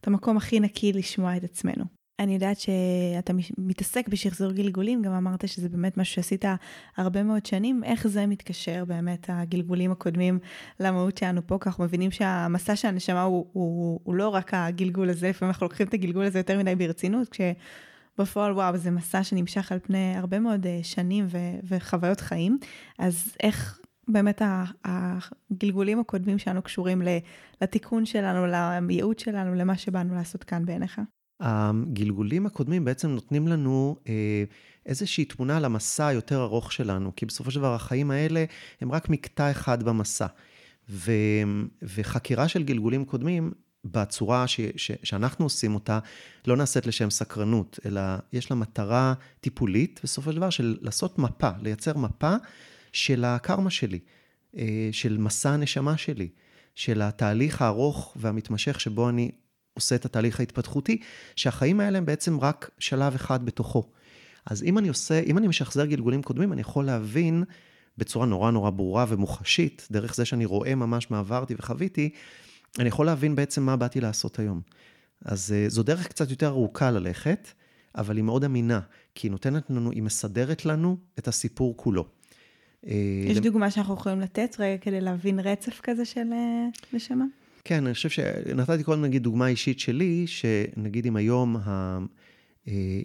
[0.00, 1.84] את המקום הכי נקי לשמוע את עצמנו.
[2.20, 6.44] אני יודעת שאתה מתעסק בשחזור גלגולים, גם אמרת שזה באמת משהו שעשית
[6.96, 7.84] הרבה מאוד שנים.
[7.84, 10.38] איך זה מתקשר באמת, הגלגולים הקודמים,
[10.80, 11.58] למהות שלנו פה?
[11.60, 15.64] כי אנחנו מבינים שהמסע של הנשמה הוא, הוא, הוא לא רק הגלגול הזה, לפעמים אנחנו
[15.64, 17.28] לוקחים את הגלגול הזה יותר מדי ברצינות,
[18.18, 22.58] כשבפועל, וואו, זה מסע שנמשך על פני הרבה מאוד אה, שנים ו- וחוויות חיים.
[22.98, 24.42] אז איך באמת
[24.84, 27.02] הגלגולים הקודמים שלנו קשורים
[27.62, 31.00] לתיקון שלנו, לייעוד שלנו, למה שבאנו לעשות כאן בעיניך?
[31.40, 34.44] הגלגולים הקודמים בעצם נותנים לנו אה,
[34.86, 38.44] איזושהי תמונה על המסע היותר ארוך שלנו, כי בסופו של דבר החיים האלה
[38.80, 40.26] הם רק מקטע אחד במסע.
[40.90, 41.12] ו,
[41.82, 43.52] וחקירה של גלגולים קודמים,
[43.84, 45.98] בצורה ש, ש, שאנחנו עושים אותה,
[46.46, 48.00] לא נעשית לשם סקרנות, אלא
[48.32, 52.34] יש לה מטרה טיפולית, בסופו של דבר, של לעשות מפה, לייצר מפה
[52.92, 53.98] של הקרמה שלי,
[54.56, 56.28] אה, של מסע הנשמה שלי,
[56.74, 59.30] של התהליך הארוך והמתמשך שבו אני
[59.74, 61.00] עושה את התהליך ההתפתחותי,
[61.36, 63.90] שהחיים האלה הם בעצם רק שלב אחד בתוכו.
[64.46, 67.44] אז אם אני עושה, אם אני משחזר גלגולים קודמים, אני יכול להבין
[67.98, 72.10] בצורה נורא נורא ברורה ומוחשית, דרך זה שאני רואה ממש מה עברתי וחוויתי,
[72.78, 74.60] אני יכול להבין בעצם מה באתי לעשות היום.
[75.24, 77.48] אז אה, זו דרך קצת יותר ארוכה ללכת,
[77.94, 78.80] אבל היא מאוד אמינה,
[79.14, 82.04] כי היא נותנת לנו, היא מסדרת לנו את הסיפור כולו.
[82.86, 82.92] אה,
[83.26, 87.24] יש דוגמה שאנחנו יכולים לתת רגע כדי להבין רצף כזה של אה, נשמה?
[87.64, 91.98] כן, אני חושב שנתתי קודם נגיד דוגמה אישית שלי, שנגיד אם היום, ה...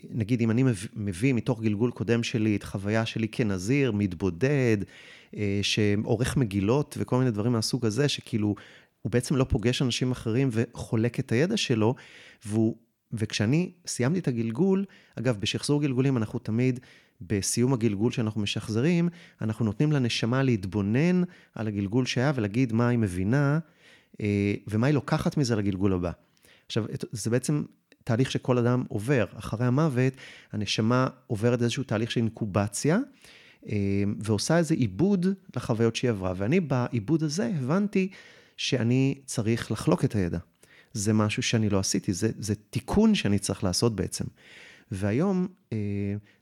[0.10, 0.64] נגיד אם אני
[0.96, 4.78] מביא מתוך גלגול קודם שלי את חוויה שלי כנזיר, מתבודד,
[5.62, 8.56] שעורך מגילות וכל מיני דברים מהסוג הזה, שכאילו
[9.04, 11.96] הוא בעצם לא פוגש אנשים אחרים וחולק את הידע שלו,
[12.46, 12.76] והוא,
[13.14, 14.86] וכשאני סיימתי את הגלגול,
[15.16, 16.80] אגב, בשחזור גלגולים אנחנו תמיד,
[17.22, 19.10] בסיום הגלגול שאנחנו משחזרים,
[19.42, 21.24] אנחנו נותנים לנשמה להתבונן
[21.56, 23.60] על הגלגול שהיה ולהגיד מה היא מבינה.
[24.22, 26.12] אה, ומה היא לוקחת מזה לגלגול הבא.
[26.66, 27.64] עכשיו, זה בעצם
[28.04, 29.26] תהליך שכל אדם עובר.
[29.36, 30.14] אחרי המוות,
[30.52, 33.00] הנשמה עוברת איזשהו תהליך של אינקובציה,
[33.70, 35.26] אה, ועושה איזה עיבוד
[35.56, 36.34] לחוויות שהיא עברה.
[36.36, 38.10] ואני בעיבוד הזה הבנתי
[38.58, 40.40] שאני צריך לחלוק את הידע.
[40.94, 44.26] זה משהו שאני לא עשיתי, זה, זה תיקון שאני צריך לעשות בעצם.
[44.92, 45.78] והיום אה,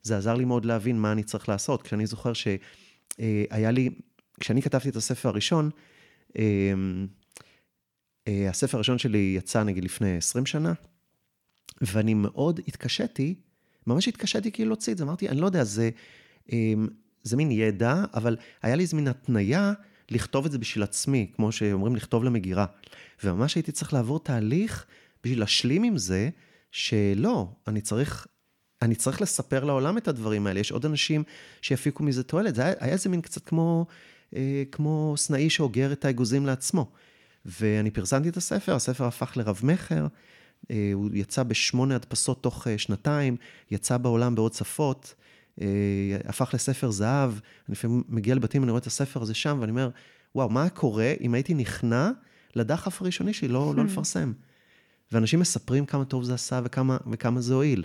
[0.04, 1.82] זה עזר לי מאוד להבין מה אני צריך לעשות.
[1.82, 3.90] כשאני זוכר שהיה לי,
[4.40, 5.70] כשאני כתבתי את הספר הראשון,
[6.38, 6.74] אה,
[8.50, 10.74] הספר הראשון שלי יצא נגיד לפני 20 שנה,
[11.82, 13.36] ואני מאוד התקשיתי,
[13.88, 15.90] ממש התקשיתי כאילו להוציא את זה, אמרתי, אני לא יודע, זה,
[16.52, 16.88] אמ,
[17.24, 19.74] זה מין ידע, אבל היה לי איזה מין התניה
[20.12, 22.66] לכתוב את זה בשביל עצמי, כמו שאומרים לכתוב למגירה.
[23.24, 24.86] וממש הייתי צריך לעבור תהליך
[25.24, 26.30] בשביל להשלים עם זה,
[26.72, 28.28] שלא, אני צריך,
[28.82, 31.24] אני צריך לספר לעולם את הדברים האלה, יש עוד אנשים
[31.62, 32.56] שיפיקו מזה תועלת.
[32.56, 33.86] זה היה, איזה מין קצת כמו,
[34.36, 36.92] אה, כמו סנאי שאוגר את האגוזים לעצמו.
[37.46, 40.08] ואני פרסמתי את הספר, הספר הפך לרב-מכר,
[40.72, 43.38] אה, הוא יצא בשמונה הדפסות תוך אה, שנתיים,
[43.72, 45.14] יצא בעולם בעוד שפות,
[46.26, 47.32] הפך לספר זהב.
[47.32, 47.40] אני
[47.70, 49.90] לפעמים מגיע לבתים, אני רואה את הספר הזה שם, ואני אומר,
[50.36, 52.12] וואו, מה קורה אם הייתי נכנע
[52.56, 53.86] לדחף הראשוני שלי, לא, לא hmm.
[53.86, 54.34] לפרסם?
[55.12, 57.84] ואנשים מספרים כמה טוב זה עשה וכמה, וכמה זה הועיל.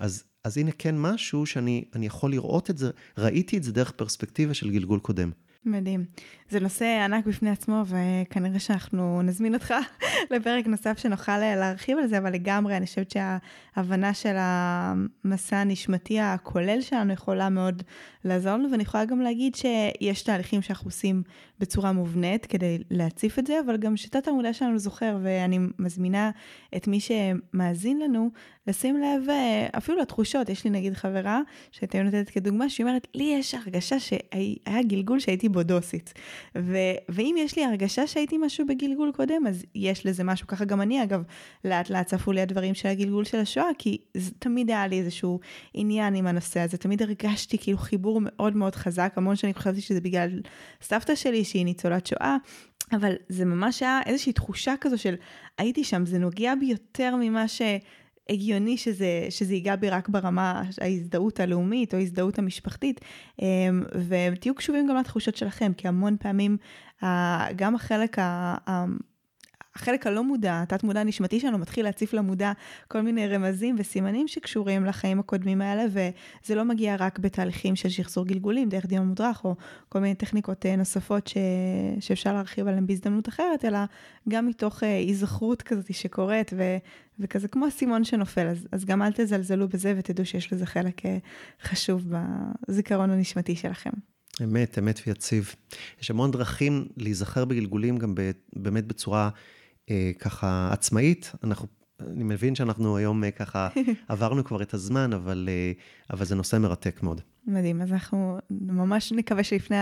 [0.00, 4.54] אז, אז הנה כן משהו שאני יכול לראות את זה, ראיתי את זה דרך פרספקטיבה
[4.54, 5.30] של גלגול קודם.
[5.64, 6.04] מדהים.
[6.52, 9.74] זה נושא ענק בפני עצמו, וכנראה שאנחנו נזמין אותך
[10.30, 16.80] לפרק נוסף שנוכל להרחיב על זה, אבל לגמרי, אני חושבת שההבנה של המסע הנשמתי הכולל
[16.80, 17.82] שלנו יכולה מאוד
[18.24, 21.22] לעזור לנו, ואני יכולה גם להגיד שיש תהליכים שאנחנו עושים
[21.58, 26.30] בצורה מובנית כדי להציף את זה, אבל גם שיטת המודע שלנו זוכר, ואני מזמינה
[26.76, 28.30] את מי שמאזין לנו
[28.66, 30.48] לשים לב אה, אפילו לתחושות.
[30.48, 31.40] יש לי נגיד חברה,
[31.70, 36.12] שהייתי נותנת כדוגמה, שהיא אומרת, לי יש הרגשה שהיה גלגול שהייתי בו דוסית.
[36.58, 40.46] ו- ואם יש לי הרגשה שהייתי משהו בגלגול קודם, אז יש לזה משהו.
[40.46, 41.22] ככה גם אני, אגב,
[41.64, 45.40] לאט לאט צפו לי הדברים של הגלגול של השואה, כי זה תמיד היה לי איזשהו
[45.74, 46.78] עניין עם הנושא הזה.
[46.78, 50.40] תמיד הרגשתי כאילו חיבור מאוד מאוד חזק, המון שנים חשבתי שזה בגלל
[50.82, 52.36] סבתא שלי, שהיא ניצולת שואה.
[52.92, 55.14] אבל זה ממש היה איזושהי תחושה כזו של
[55.58, 57.62] הייתי שם, זה נוגע בי יותר ממה ש...
[58.30, 63.00] הגיוני שזה, שזה ייגע בי רק ברמה ההזדהות הלאומית או ההזדהות המשפחתית,
[63.42, 66.56] אמ, ותהיו קשובים גם לתחושות שלכם, כי המון פעמים
[67.56, 68.16] גם החלק
[69.74, 72.52] החלק הלא מודע, התת מודע הנשמתי שלנו מתחיל להציף למודע
[72.88, 78.26] כל מיני רמזים וסימנים שקשורים לחיים הקודמים האלה, וזה לא מגיע רק בתהליכים של שחזור
[78.26, 79.56] גלגולים, דרך דיון מודרך, או
[79.88, 81.36] כל מיני טכניקות אה, נוספות ש...
[82.00, 83.78] שאפשר להרחיב עליהן בהזדמנות אחרת, אלא
[84.28, 86.76] גם מתוך היזכרות אה, כזאת שקורית, ו...
[87.18, 91.18] וכזה כמו אסימון שנופל, אז, אז גם אל תזלזלו בזה ותדעו שיש לזה חלק אה,
[91.62, 92.04] חשוב
[92.68, 93.90] בזיכרון הנשמתי שלכם.
[94.44, 95.54] אמת, אמת ויציב.
[96.00, 98.14] יש המון דרכים להיזכר בגלגולים גם
[98.56, 99.30] באמת בצורה
[100.18, 101.32] ככה עצמאית.
[101.44, 101.66] אנחנו,
[102.00, 103.68] אני מבין שאנחנו היום אה, ככה
[104.08, 105.72] עברנו כבר את הזמן, אבל, אה,
[106.10, 107.20] אבל זה נושא מרתק מאוד.
[107.46, 109.76] מדהים, אז אנחנו ממש נקווה שלפני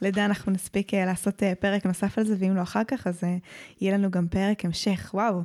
[0.00, 3.24] הלידה אנחנו נספיק אה, לעשות אה, פרק נוסף על זה, ואם לא אחר כך, אז
[3.24, 3.36] אה,
[3.80, 5.10] יהיה לנו גם פרק המשך.
[5.14, 5.42] וואו.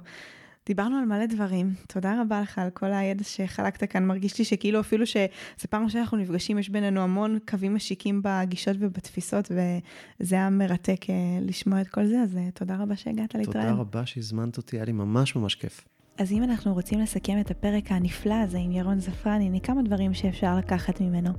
[0.71, 4.79] דיברנו על מלא דברים, תודה רבה לך על כל הידע שחלקת כאן, מרגיש לי שכאילו
[4.79, 11.09] אפילו שזה פעם שאנחנו נפגשים, יש בינינו המון קווים משיקים בגישות ובתפיסות, וזה היה מרתק
[11.09, 13.69] אה, לשמוע את כל זה, אז אה, תודה רבה שהגעת להתראיין.
[13.69, 15.85] תודה רבה שהזמנת אותי, היה לי ממש ממש כיף.
[16.17, 20.13] אז אם אנחנו רוצים לסכם את הפרק הנפלא הזה עם ירון זפרני, הנה כמה דברים
[20.13, 21.29] שאפשר לקחת ממנו.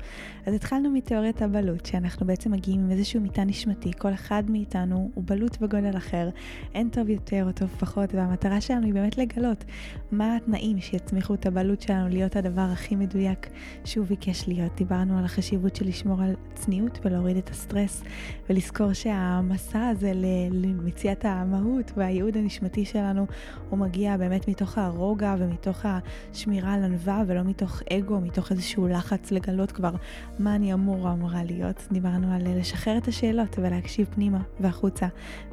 [0.47, 5.25] אז התחלנו מתיאוריית הבלוט, שאנחנו בעצם מגיעים עם איזשהו מיטה נשמתי, כל אחד מאיתנו הוא
[5.27, 6.29] בלוט בגודל אחר,
[6.75, 9.65] אין טוב יותר או טוב פחות, והמטרה שלנו היא באמת לגלות
[10.13, 13.51] מה התנאים שיצמיחו את הבלוט שלנו להיות הדבר הכי מדויק
[13.85, 14.77] שהוא ביקש להיות.
[14.77, 18.03] דיברנו על החשיבות של לשמור על צניעות ולהוריד את הסטרס,
[18.51, 20.13] ולזכור שהמסע הזה
[20.51, 23.27] למציאת המהות והייעוד הנשמתי שלנו,
[23.71, 28.89] הוא מגיע באמת מתוך מתוך הרוגע ומתוך השמירה על ענווה ולא מתוך אגו, מתוך איזשהו
[28.89, 29.91] לחץ לגלות כבר
[30.39, 31.89] מה אני אמור או אמורה להיות.
[31.93, 35.07] דיברנו על לשחרר את השאלות ולהקשיב פנימה והחוצה,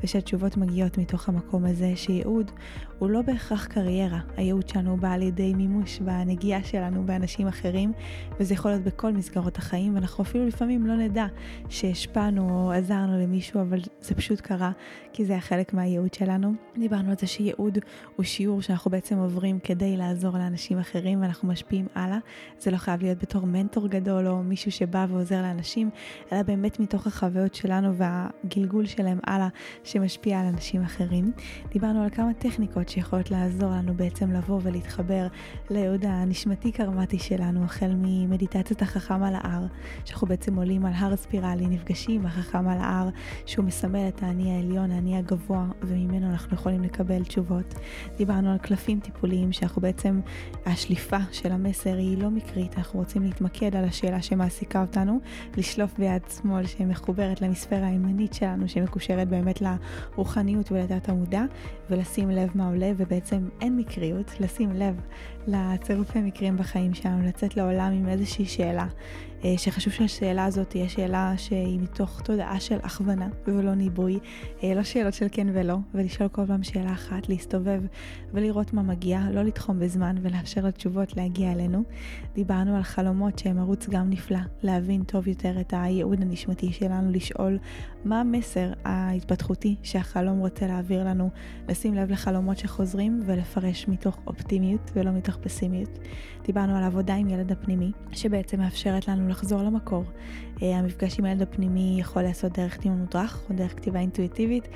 [0.04, 2.52] ושהתשובות מגיעות מתוך המקום הזה שייעוד
[3.00, 7.94] הוא לא בהכרח קריירה, הייעוד שלנו בא ידי מימוש בנגיעה שלנו באנשים אחרים,
[8.40, 11.26] וזה יכול להיות בכל מסגרות החיים, ואנחנו אפילו לפעמים לא נדע
[11.70, 14.72] שהשפענו או עזרנו למישהו, אבל זה פשוט קרה,
[15.14, 16.54] כי זה החלק מהייעוד שלנו.
[16.78, 17.78] דיברנו על זה שייעוד
[18.16, 22.18] הוא שיעור שאנחנו בעצם עוברים כדי לעזור לאנשים אחרים, ואנחנו משפיעים הלאה.
[22.60, 25.90] זה לא חייב להיות בתור מנטור גדול או מישהו שבא ועוזר לאנשים,
[26.32, 29.48] אלא באמת מתוך החוויות שלנו והגלגול שלהם הלאה,
[29.84, 31.32] שמשפיע על אנשים אחרים.
[31.72, 35.28] דיברנו על כמה טכניקות שיכולות לעזור לנו בעצם לבוא ולהתחבר
[35.70, 39.66] ליהוד הנשמתי קרמטי שלנו, החל ממדיטציית החכם על ההר,
[40.06, 43.10] שאנחנו בעצם עולים על הר ספירלי, נפגשים עם החכם על ההר,
[43.46, 47.74] שהוא מסמל את האני העליון, האני הגבוה, וממנו אנחנו יכולים לקבל תשובות.
[48.18, 50.20] דיברנו על קלפים טיפוליים, שאנחנו בעצם,
[50.66, 55.20] השליפה של המסר היא לא מקרית, אנחנו רוצים להתמקד על השאלה שמעסיקה אותנו,
[55.58, 61.44] לשלוף ביד שמאל שמחוברת למספירה הימנית שלנו, שמקושרת באמת לרוחניות ולדת המודע,
[61.90, 65.02] ולשים לב מה עולה, ובעצם אין מקריות, לשים לב
[65.48, 68.88] לצירופי מקרים בחיים שלנו, לצאת לעולם עם איזושהי שאלה,
[69.46, 74.20] אה, שחשוב שהשאלה הזאת תהיה שאלה שהיא מתוך תודעה של הכוונה ולא ניבוי,
[74.64, 77.82] אה, לא שאלות של כן ולא, ולשאול כל פעם שאלה אחת, להסתובב
[78.34, 81.84] ולראות מה מגיע, לא לתחום בזמן ולאפשר לתשובות להגיע אלינו.
[82.36, 87.60] דיברנו על חלומות שהם ערוץ גם נפלא, להבין טוב יותר את הייעוד הנשמתי שלנו, לשאול
[88.06, 91.30] מה המסר ההתפתחותי שהחלום רוצה להעביר לנו,
[91.70, 96.00] לשים לב לחלומות שחוזרים ולפרש מתוך אופטימיות ולא מתוך פסימיות.
[96.50, 100.04] דיברנו על עבודה עם ילד הפנימי, שבעצם מאפשרת לנו לחזור למקור.
[100.62, 104.68] אה, המפגש עם הילד הפנימי יכול להיעשות דרך טיעון מודרך או דרך כתיבה אינטואיטיבית,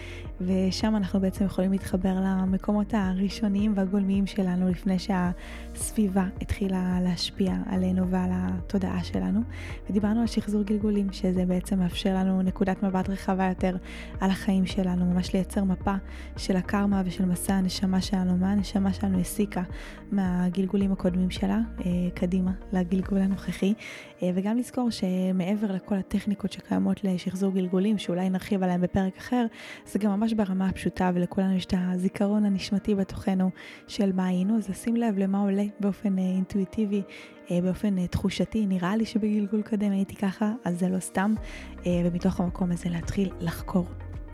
[0.41, 8.29] ושם אנחנו בעצם יכולים להתחבר למקומות הראשוניים והגולמיים שלנו לפני שהסביבה התחילה להשפיע עלינו ועל
[8.33, 9.41] התודעה שלנו.
[9.89, 13.75] ודיברנו על שחזור גלגולים, שזה בעצם מאפשר לנו נקודת מבט רחבה יותר
[14.19, 15.95] על החיים שלנו, ממש לייצר מפה
[16.37, 19.63] של הקרמה ושל מסע הנשמה שלנו, מה הנשמה שלנו הסיקה
[20.11, 23.73] מהגלגולים הקודמים שלה, אה, קדימה לגלגול הנוכחי.
[24.35, 29.45] וגם לזכור שמעבר לכל הטכניקות שקיימות לשחזור גלגולים, שאולי נרחיב עליהם בפרק אחר,
[29.85, 33.49] זה גם ממש ברמה הפשוטה ולכולנו יש את הזיכרון הנשמתי בתוכנו
[33.87, 37.01] של מה היינו, אז לשים לב למה עולה באופן אינטואיטיבי
[37.49, 41.33] באופן תחושתי, נראה לי שבגלגול קודם הייתי ככה, אז זה לא סתם,
[41.85, 43.85] ומתוך המקום הזה להתחיל לחקור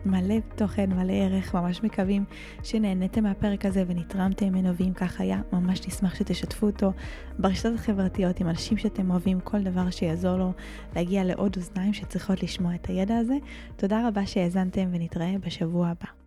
[0.04, 2.24] מלא תוכן, מלא ערך, ממש מקווים
[2.62, 6.92] שנהניתם מהפרק הזה ונתרמתם ממנו, ואם כך היה, ממש נשמח שתשתפו אותו
[7.38, 10.52] ברשתות החברתיות עם אנשים שאתם אוהבים, כל דבר שיעזור לו
[10.96, 13.36] להגיע לעוד אוזניים שצריכות לשמוע את הידע הזה.
[13.76, 16.19] תודה רבה שהאזנתם ונתראה בשבוע הבא.